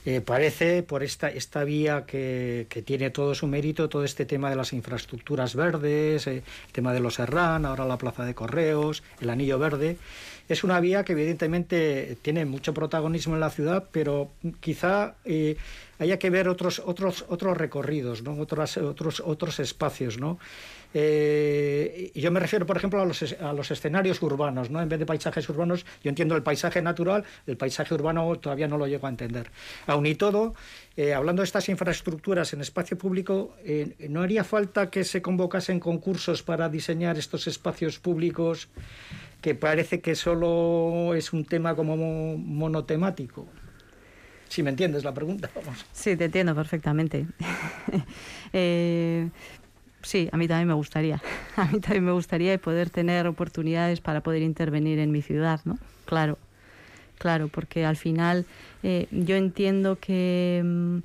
[0.05, 4.51] Eh, parece por esta, esta vía que, que, tiene todo su mérito, todo este tema
[4.51, 9.05] de las infraestructuras verdes, eh, el tema de los Serrán, ahora la plaza de correos,
[9.21, 9.99] el anillo verde.
[10.49, 14.31] Es una vía que evidentemente tiene mucho protagonismo en la ciudad, pero
[14.61, 15.57] quizá eh,
[15.99, 18.39] haya que ver otros, otros, otros recorridos, ¿no?
[18.39, 20.19] otros, otros, otros espacios.
[20.19, 20.39] ¿no?
[20.95, 24.81] Eh, yo me refiero, por ejemplo, a los, a los escenarios urbanos, ¿no?
[24.81, 28.79] En vez de paisajes urbanos, yo entiendo el paisaje natural, el paisaje urbano todavía no
[28.79, 29.51] lo llego a entender.
[29.87, 30.55] Aún y todo,
[30.97, 33.57] eh, hablando de estas infraestructuras en espacio público,
[34.09, 38.69] ¿no haría falta que se convocasen concursos para diseñar estos espacios públicos
[39.47, 41.97] que parece que solo es un tema como
[42.37, 43.47] monotemático?
[44.49, 45.87] Si me entiendes la pregunta, vamos.
[45.93, 47.29] Sí, te entiendo perfectamente.
[48.53, 49.29] eh,
[50.03, 51.23] sí, a mí también me gustaría.
[51.57, 55.79] A mí también me gustaría poder tener oportunidades para poder intervenir en mi ciudad, ¿no?
[56.07, 56.39] Claro,
[57.17, 58.47] claro, porque al final
[58.83, 60.99] eh, yo entiendo que, mm,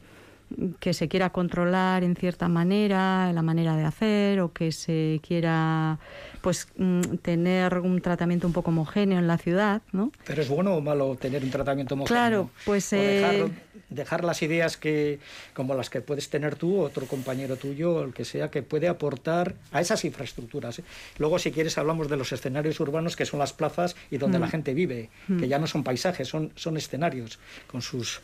[0.80, 6.00] que se quiera controlar en cierta manera la manera de hacer o que se quiera
[6.42, 10.12] pues mm, tener un tratamiento un poco homogéneo en la ciudad, ¿no?
[10.26, 12.20] Pero es bueno o malo tener un tratamiento homogéneo.
[12.20, 13.48] Claro, pues eh,
[13.90, 15.20] dejar las ideas que
[15.54, 19.56] como las que puedes tener tú, otro compañero tuyo, el que sea, que puede aportar
[19.72, 20.80] a esas infraestructuras.
[20.80, 20.84] ¿eh?
[21.20, 24.42] Luego, si quieres, hablamos de los escenarios urbanos, que son las plazas y donde mm.
[24.42, 25.40] la gente vive, mm.
[25.40, 28.22] que ya no son paisajes, son, son escenarios, con sus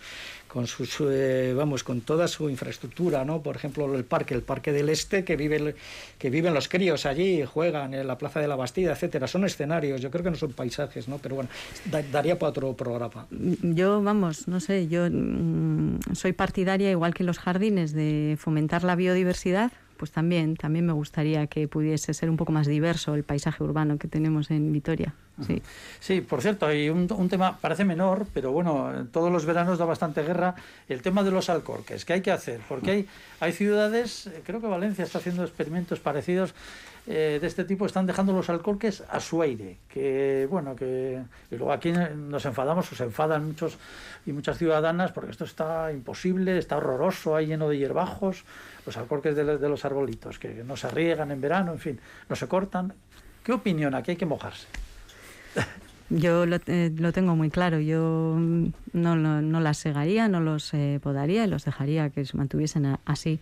[0.57, 4.71] con sus eh, vamos con toda su infraestructura no por ejemplo el parque el parque
[4.71, 5.75] del este que vive
[6.17, 9.27] que viven los críos allí juegan en la plaza de la Bastida etcétera.
[9.27, 11.51] Son escenarios yo creo que no son paisajes no pero bueno
[11.91, 13.27] da, daría para otro programa.
[13.61, 18.95] Yo vamos no sé yo mmm, soy partidaria igual que los jardines de fomentar la
[18.95, 23.63] biodiversidad pues también, también me gustaría que pudiese ser un poco más diverso el paisaje
[23.63, 25.13] urbano que tenemos en Vitoria.
[25.45, 25.62] Sí,
[26.00, 29.86] sí por cierto, hay un, un, tema, parece menor, pero bueno, todos los veranos da
[29.86, 30.56] bastante guerra,
[30.89, 32.60] el tema de los alcorques, ¿qué hay que hacer?
[32.67, 33.08] Porque hay,
[33.39, 36.56] hay ciudades, creo que Valencia está haciendo experimentos parecidos
[37.06, 41.21] eh, de este tipo, están dejando los alcorques a su aire, que bueno, que
[41.52, 43.78] y luego aquí nos enfadamos, o se enfadan muchos
[44.26, 48.43] y muchas ciudadanas porque esto está imposible, está horroroso, hay lleno de hierbajos,
[48.86, 52.36] los alcorques de, de los arbolitos, que no se riegan en verano, en fin, no
[52.36, 52.93] se cortan.
[53.43, 53.95] ¿Qué opinión?
[53.95, 54.67] Aquí hay que mojarse.
[56.09, 57.79] Yo lo, eh, lo, tengo muy claro.
[57.79, 58.37] Yo
[58.93, 62.97] no, no, no las segaría, no los eh, podaría y los dejaría que se mantuviesen
[63.05, 63.39] así.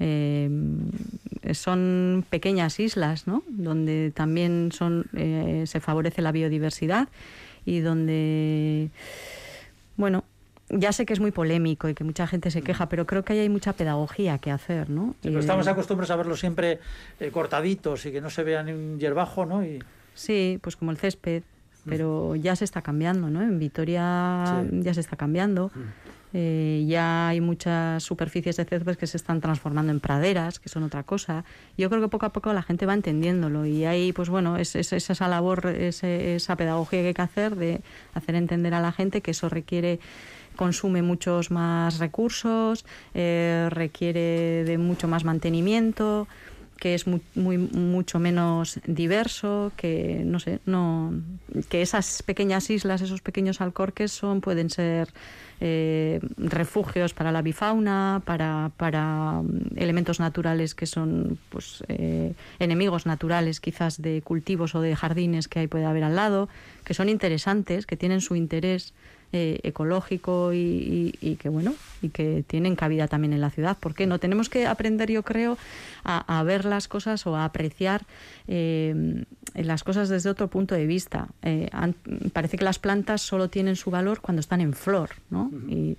[0.00, 0.48] Eh,
[1.52, 3.42] son pequeñas islas, ¿no?
[3.48, 7.08] Donde también son, eh, se favorece la biodiversidad
[7.64, 8.90] y donde,
[9.96, 10.22] bueno,
[10.68, 13.32] ya sé que es muy polémico y que mucha gente se queja, pero creo que
[13.32, 15.16] ahí hay mucha pedagogía que hacer, ¿no?
[15.22, 16.78] Sí, pero estamos acostumbrados a verlos siempre
[17.32, 19.64] cortaditos y que no se vea ni un hierbajo, ¿no?
[19.64, 19.80] Y...
[20.18, 21.44] Sí, pues como el césped,
[21.86, 23.40] pero ya se está cambiando, ¿no?
[23.40, 24.80] En Vitoria sí.
[24.82, 25.70] ya se está cambiando.
[26.34, 30.82] Eh, ya hay muchas superficies de césped que se están transformando en praderas, que son
[30.82, 31.44] otra cosa.
[31.78, 34.74] Yo creo que poco a poco la gente va entendiéndolo y ahí, pues bueno, es,
[34.74, 37.80] es, es esa labor, es, esa pedagogía que hay que hacer de
[38.12, 40.00] hacer entender a la gente que eso requiere
[40.56, 46.26] consume muchos más recursos, eh, requiere de mucho más mantenimiento,
[46.78, 51.12] que es muy, muy, mucho menos diverso, que no sé, no,
[51.68, 55.08] que esas pequeñas islas, esos pequeños alcorques son pueden ser
[55.60, 63.06] eh, refugios para la bifauna, para, para mm, elementos naturales que son pues, eh, enemigos
[63.06, 66.48] naturales quizás de cultivos o de jardines que ahí puede haber al lado,
[66.84, 68.94] que son interesantes, que tienen su interés
[69.32, 73.76] eh, ecológico y, y, y, que bueno y que tienen cabida también en la ciudad.
[73.78, 74.18] ¿Por qué no?
[74.18, 75.58] Tenemos que aprender, yo creo,
[76.04, 78.06] a, a ver las cosas o a apreciar
[78.46, 79.24] eh,
[79.54, 81.28] las cosas desde otro punto de vista.
[81.42, 81.68] Eh,
[82.32, 85.44] parece que las plantas solo tienen su valor cuando están en flor, ¿no?
[85.44, 85.72] Uh -huh.
[85.72, 85.96] Y,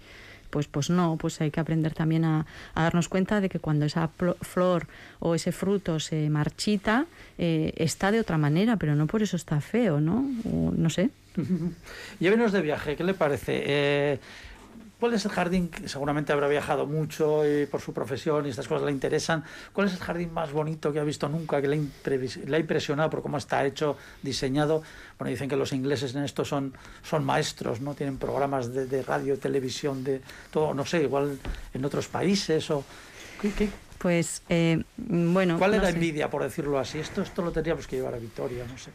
[0.49, 3.85] pues, pues no, pues hay que aprender también a, a darnos cuenta de que cuando
[3.85, 4.09] esa
[4.41, 4.87] flor
[5.19, 7.05] o ese fruto se marchita,
[7.37, 10.25] eh, está de otra manera, pero no por eso está feo, ¿no?
[10.45, 11.11] O, no sé.
[12.19, 13.63] Llévenos de viaje, ¿qué le parece?
[13.65, 14.19] Eh,
[14.99, 18.67] ¿Cuál es el jardín que seguramente habrá viajado mucho y por su profesión y estas
[18.67, 19.45] cosas le interesan?
[19.71, 21.77] ¿Cuál es el jardín más bonito que ha visto nunca, que le
[22.45, 24.83] le ha impresionado por cómo está hecho, diseñado?
[25.17, 27.93] Bueno, dicen que los ingleses en esto son, son maestros, ¿no?
[27.93, 30.21] Tienen programas de, de radio, televisión, de
[30.51, 31.39] todo, no sé, igual
[31.73, 32.83] en otros países o...
[33.41, 33.69] ¿qué- qué-
[33.99, 35.57] Pues, eh, bueno...
[35.57, 35.95] ¿Cuál no es la sé.
[35.95, 36.99] envidia, por decirlo así?
[36.99, 38.91] Esto, esto lo tendríamos que llevar a Vitoria, no sé.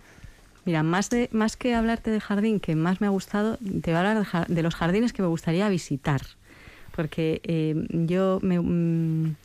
[0.65, 3.95] Mira, más, de, más que hablarte de jardín que más me ha gustado, te voy
[3.95, 6.23] a hablar de, de los jardines que me gustaría visitar.
[6.97, 9.37] Porque eh, yo me, mm,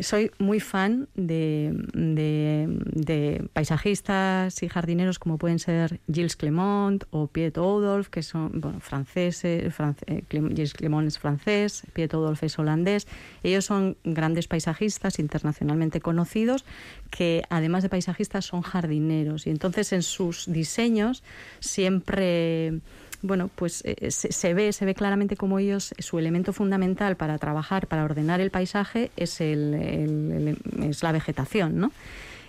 [0.00, 7.56] soy muy fan de, de- paisajistas y jardineros como pueden ser Gilles Clement o Piet
[7.58, 13.06] Oudolf, que son bueno, franceses, france- eh, Gilles Clement es francés, Piet Oudolf es holandés.
[13.42, 16.64] Ellos son grandes paisajistas internacionalmente conocidos
[17.10, 21.22] que además de paisajistas son jardineros y entonces en sus diseños
[21.60, 22.80] siempre
[23.24, 27.38] bueno, pues eh, se, se ve, se ve claramente como ellos, su elemento fundamental para
[27.38, 31.90] trabajar, para ordenar el paisaje, es, el, es la vegetación, ¿no?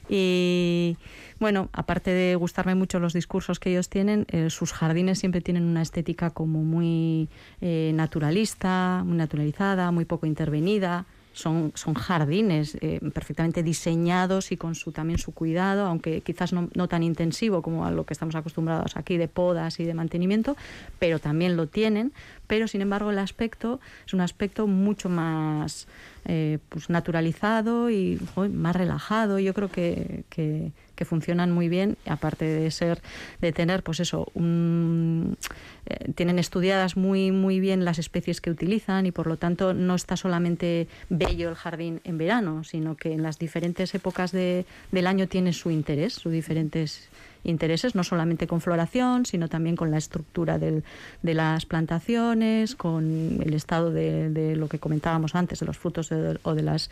[0.10, 0.98] Y
[1.40, 5.64] bueno, aparte de gustarme mucho los discursos que ellos tienen, eh, sus jardines siempre tienen
[5.64, 7.30] una estética como muy
[7.62, 11.06] eh, naturalista, muy naturalizada, muy poco intervenida.
[11.36, 16.70] Son, son jardines eh, perfectamente diseñados y con su también su cuidado, aunque quizás no,
[16.74, 20.56] no tan intensivo como a lo que estamos acostumbrados aquí de podas y de mantenimiento,
[20.98, 22.14] pero también lo tienen.
[22.48, 25.88] Pero sin embargo el aspecto es un aspecto mucho más
[26.26, 28.20] eh, pues naturalizado y
[28.52, 29.40] más relajado.
[29.40, 33.02] Yo creo que, que, que funcionan muy bien, aparte de ser,
[33.42, 35.38] de tener, pues eso, un,
[35.86, 39.96] eh, tienen estudiadas muy, muy bien las especies que utilizan y por lo tanto no
[39.96, 45.08] está solamente bello el jardín en verano, sino que en las diferentes épocas de, del
[45.08, 47.10] año tiene su interés, sus diferentes
[47.46, 50.84] intereses, no solamente con floración, sino también con la estructura del-
[51.24, 56.10] de las plantaciones, con el estado de, de lo que comentábamos antes, de los frutos
[56.10, 56.90] de- o de las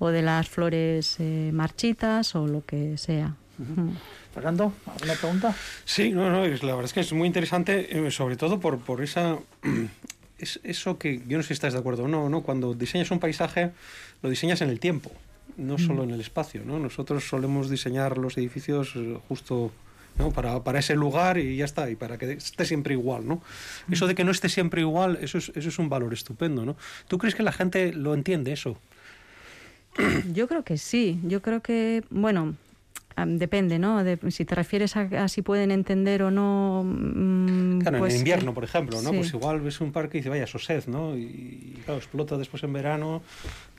[0.00, 3.34] o de las flores eh, marchitas o lo que sea.
[3.58, 3.90] Mm.
[4.32, 5.52] Fernando, ¿alguna pregunta?
[5.84, 8.78] Sí, no, no, es, la verdad es que es muy interesante, eh, sobre todo por,
[8.78, 9.38] por esa...
[10.38, 12.42] Es, eso que yo no sé si estás de acuerdo o no, ¿no?
[12.44, 13.72] Cuando diseñas un paisaje,
[14.22, 15.10] lo diseñas en el tiempo,
[15.56, 16.78] no solo en el espacio, ¿no?
[16.78, 19.72] Nosotros solemos diseñar los edificios eh, justo
[20.18, 20.30] ¿no?
[20.30, 23.42] para, para ese lugar y ya está, y para que esté siempre igual, ¿no?
[23.90, 26.76] Eso de que no esté siempre igual, eso es, eso es un valor estupendo, ¿no?
[27.08, 28.78] ¿Tú crees que la gente lo entiende eso?
[30.32, 31.18] Yo creo que sí.
[31.24, 32.54] Yo creo que, bueno,
[33.26, 34.04] depende, ¿no?
[34.04, 36.82] De, si te refieres a, a si pueden entender o no.
[36.84, 39.10] mm, Claro, pues, en invierno, por ejemplo, ¿no?
[39.10, 39.16] sí.
[39.16, 41.16] Pues igual ves un parque y dices, vaya, sosed, ¿no?
[41.16, 43.22] Y, y, claro, explota después en verano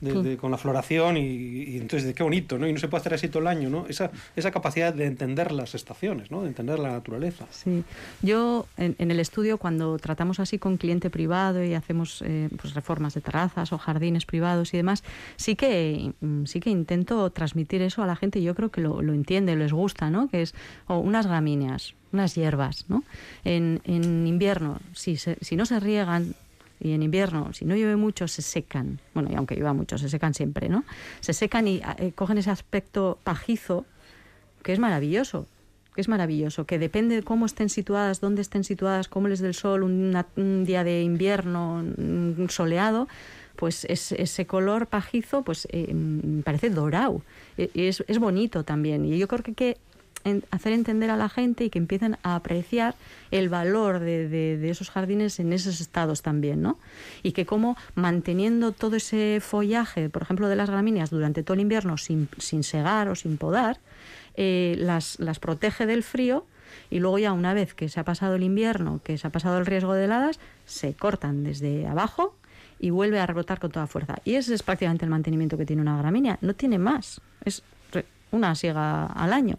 [0.00, 2.66] de- con la floración y, y entonces, de qué bonito, ¿no?
[2.66, 3.86] Y no se puede hacer así todo el año, ¿no?
[3.86, 6.42] Esa, esa capacidad de entender las estaciones, ¿no?
[6.42, 7.46] De entender la naturaleza.
[7.50, 7.84] Sí,
[8.22, 12.74] yo en, en el estudio cuando tratamos así con cliente privado y hacemos eh, pues
[12.74, 15.04] reformas de terrazas o jardines privados y demás,
[15.36, 18.80] sí que mm, sí que intento transmitir eso a la gente y yo creo que
[18.80, 20.28] lo, lo entiende, les gusta, ¿no?
[20.28, 20.54] Que es
[20.88, 23.04] o unas gramíneas, unas hierbas, ¿no?
[23.44, 26.34] En, en invierno, si, se- si no se riegan
[26.80, 28.98] y en invierno, si no llueve mucho, se secan.
[29.14, 30.82] Bueno, y aunque llueva mucho, se secan siempre, ¿no?
[31.20, 33.86] Se secan y eh, cogen ese aspecto pajizo
[34.64, 35.46] que es maravilloso,
[35.94, 39.46] que es maravilloso, que depende de cómo estén situadas, dónde estén situadas, cómo les dé
[39.46, 43.06] el sol, una- un día de invierno mm, soleado,
[43.60, 47.20] pues es- ese color pajizo pues eh, mm, parece dorado.
[47.58, 49.04] E- Es, es bonito también.
[49.04, 49.76] Y yo creo que hay que
[50.50, 52.94] hacer entender a la gente y que empiecen a apreciar
[53.30, 56.78] el valor de, de- de esos jardines en esos estados también, ¿no?
[57.22, 61.60] Y que como manteniendo todo ese follaje, por ejemplo, de las gramíneas durante todo el
[61.60, 63.78] invierno sin, sin segar o sin podar,
[64.36, 66.44] eh, las, las protege del frío
[66.90, 69.58] y luego ya una vez que se ha pasado el invierno, que se ha pasado
[69.58, 72.34] el riesgo de heladas, se cortan desde abajo
[72.80, 74.16] y vuelve a rebrotar con toda fuerza.
[74.24, 76.38] Y ese es prácticamente el mantenimiento que tiene una gramínea.
[76.40, 77.20] No tiene más.
[77.44, 77.62] Es
[78.32, 79.58] una siega al año.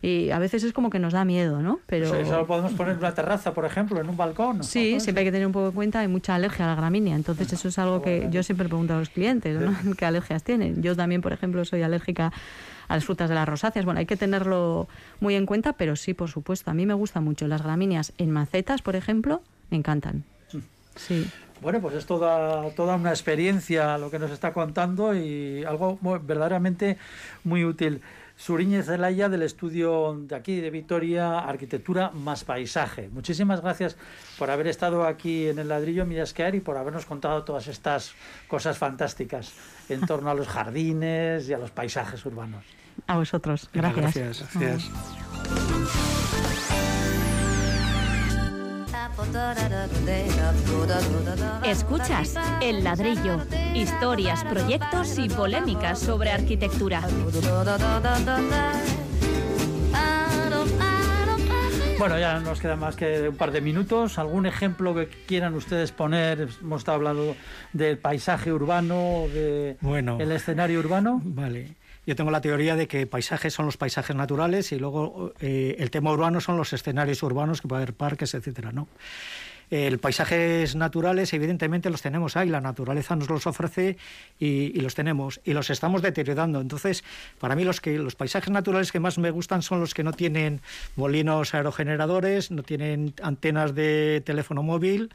[0.00, 1.80] Y a veces es como que nos da miedo, ¿no?
[1.86, 4.62] Pero Eso, eso lo podemos poner en una terraza, por ejemplo, en un balcón.
[4.62, 5.00] Sí, ¿no?
[5.00, 7.50] siempre hay que tener un poco en cuenta, hay mucha alergia a la gramínea, entonces
[7.50, 9.72] eso es algo que yo siempre pregunto a los clientes, ¿no?
[9.96, 10.82] ¿Qué alergias tienen?
[10.82, 12.34] Yo también, por ejemplo, soy alérgica
[12.86, 13.86] a las frutas de las rosáceas.
[13.86, 14.88] Bueno, hay que tenerlo
[15.20, 18.30] muy en cuenta, pero sí, por supuesto, a mí me gustan mucho las gramíneas en
[18.30, 19.40] macetas, por ejemplo,
[19.70, 20.24] me encantan.
[20.96, 21.26] Sí.
[21.60, 26.98] Bueno, pues es toda, toda una experiencia lo que nos está contando y algo verdaderamente
[27.42, 28.02] muy útil.
[28.36, 33.08] Suriñez Zelaya del estudio de aquí de Vitoria, Arquitectura más Paisaje.
[33.08, 33.96] Muchísimas gracias
[34.38, 38.14] por haber estado aquí en el ladrillo Millasquear y por habernos contado todas estas
[38.48, 39.52] cosas fantásticas
[39.88, 42.64] en torno a los jardines y a los paisajes urbanos.
[43.06, 44.14] A vosotros, gracias.
[44.14, 44.54] Gracias.
[44.54, 46.13] gracias.
[51.64, 53.38] Escuchas El Ladrillo,
[53.74, 57.02] historias, proyectos y polémicas sobre arquitectura.
[61.98, 64.18] Bueno, ya nos queda más que un par de minutos.
[64.18, 66.48] ¿Algún ejemplo que quieran ustedes poner?
[66.60, 67.36] Hemos estado hablando
[67.72, 70.18] del paisaje urbano, del Bueno.
[70.20, 71.20] escenario urbano.
[71.24, 71.74] Vale.
[72.06, 75.90] Yo tengo la teoría de que paisajes son los paisajes naturales y luego eh, el
[75.90, 78.88] tema urbano son los escenarios urbanos, que puede haber parques, etcétera, ¿no?
[79.70, 83.96] El paisajes naturales, evidentemente, los tenemos ahí, la naturaleza nos los ofrece
[84.38, 86.60] y, y los tenemos, y los estamos deteriorando.
[86.60, 87.02] Entonces,
[87.40, 90.12] para mí, los, que, los paisajes naturales que más me gustan son los que no
[90.12, 90.60] tienen
[90.96, 95.10] molinos aerogeneradores, no tienen antenas de teléfono móvil,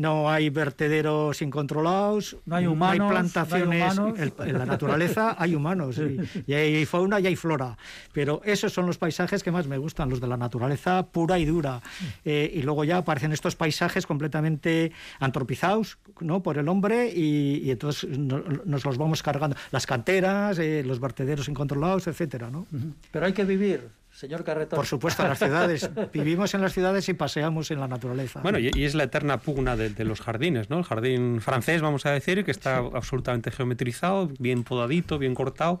[0.00, 3.98] no hay vertederos incontrolados, No hay humanos, no hay plantaciones.
[3.98, 4.18] humanos.
[4.38, 6.00] En la naturaleza hay humanos,
[6.46, 7.76] y hay fauna y hay flora.
[8.14, 11.44] Pero esos son los paisajes que más me gustan, los de la naturaleza pura y
[11.44, 11.82] dura.
[12.24, 16.42] Eh, y luego ya aparecen estos paisajes completamente antropizados ¿no?
[16.42, 19.54] por el hombre y, y entonces no- nos los vamos cargando.
[19.70, 22.66] Las canteras, eh, los vertederos incontrolados, etcétera, ¿no?
[23.10, 23.88] Pero hay que vivir,
[24.20, 24.76] señor Carretón.
[24.76, 25.90] Por supuesto, en las ciudades.
[26.12, 28.40] Vivimos en las ciudades y paseamos en la naturaleza.
[28.42, 30.78] Bueno, y, y es la eterna pugna de, de los jardines, ¿no?
[30.78, 35.80] El jardín francés, vamos a decir, que está absolutamente geometrizado, bien podadito, bien cortado,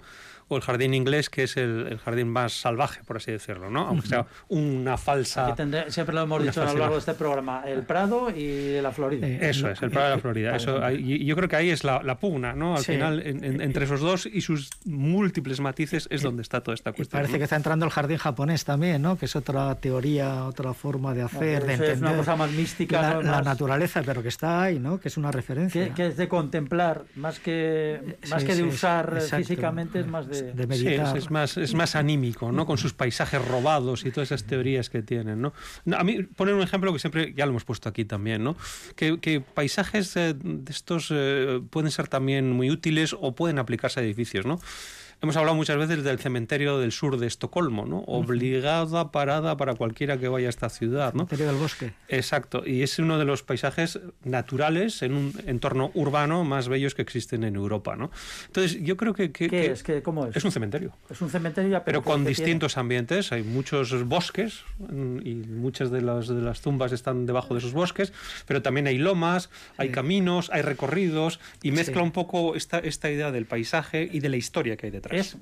[0.52, 3.86] o el jardín inglés, que es el, el jardín más salvaje, por así decirlo, ¿no?
[3.86, 5.54] Aunque sea una falsa...
[5.54, 8.90] Tendré- siempre lo hemos dicho a lo largo de este programa, el Prado y la
[8.90, 9.26] Florida.
[9.28, 10.56] Eh, Eso es, el Prado de la Florida.
[10.56, 12.74] Eso, ahí- y yo creo que ahí es la, la pugna, ¿no?
[12.76, 12.92] Al Sí.
[12.92, 16.90] final, en- en- entre esos dos y sus múltiples matices es donde está toda esta
[16.90, 17.18] Y cuestión.
[17.18, 17.38] parece ¿no?
[17.38, 19.16] que está entrando el jardín japonés también, ¿no?
[19.16, 22.50] Que es otra teoría, otra forma de hacer, de eso es entender una cosa más
[22.50, 23.22] mística, la, ¿no?
[23.22, 24.98] la Más- naturaleza, pero que está ahí, ¿no?
[24.98, 25.84] Que es una referencia.
[25.88, 29.36] que, que es de contemplar, más que, más Sí, que de sí, usar exacto.
[29.36, 30.39] físicamente, es más de...
[30.42, 31.16] de Sí, meditar.
[31.16, 32.66] es, es más, es más anímico, ¿no?
[32.66, 35.52] Con sus paisajes robados y todas esas teorías que tienen, ¿no?
[35.84, 38.56] No, A mí, poner un ejemplo que siempre, ya lo hemos puesto aquí también, ¿no?
[38.96, 44.00] Que, que paisajes eh, de estos eh, pueden ser también muy útiles o pueden aplicarse
[44.00, 44.60] a edificios, ¿no?
[45.22, 47.98] Hemos hablado muchas veces del cementerio del sur de Estocolmo, ¿no?
[48.06, 51.26] Obligada parada para cualquiera que vaya a esta ciudad, ¿no?
[51.26, 51.92] Cementerio del bosque.
[52.08, 57.02] Exacto, y es uno de los paisajes naturales en un entorno urbano más bellos que
[57.02, 58.10] existen en Europa, ¿no?
[58.46, 59.30] Entonces, yo creo que...
[59.30, 59.82] que- ¿Qué que es?
[59.82, 60.36] ¿Qué, ¿Cómo es?
[60.36, 63.30] es un cementerio Es un cementerio ya, pero que- con que tiene- distintos ambientes.
[63.32, 64.60] Hay muchos bosques
[65.22, 68.14] y muchas de las, de las tumbas están debajo de esos bosques,
[68.46, 72.00] pero también hay lomas, hay caminos, hay recorridos y mezcla Sí.
[72.04, 75.09] un poco esta, esta idea del paisaje y de la historia que hay detrás.
[75.10, 75.36] Es,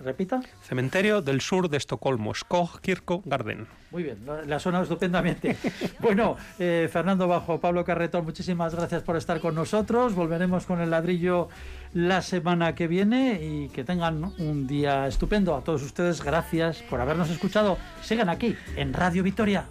[0.00, 0.40] repita.
[0.62, 2.80] Cementerio del Sur de Estocolmo, Skog
[3.24, 3.66] Garden.
[3.90, 5.56] Muy bien, la, ha sonado estupendamente.
[6.00, 10.14] bueno, eh, Fernando Bajo, Pablo Carretón, muchísimas gracias por estar con nosotros.
[10.14, 11.48] Volveremos con el ladrillo
[11.92, 15.54] la semana que viene y que tengan un día estupendo.
[15.54, 17.78] A todos ustedes, gracias por habernos escuchado.
[18.02, 19.66] Sigan aquí en Radio Victoria.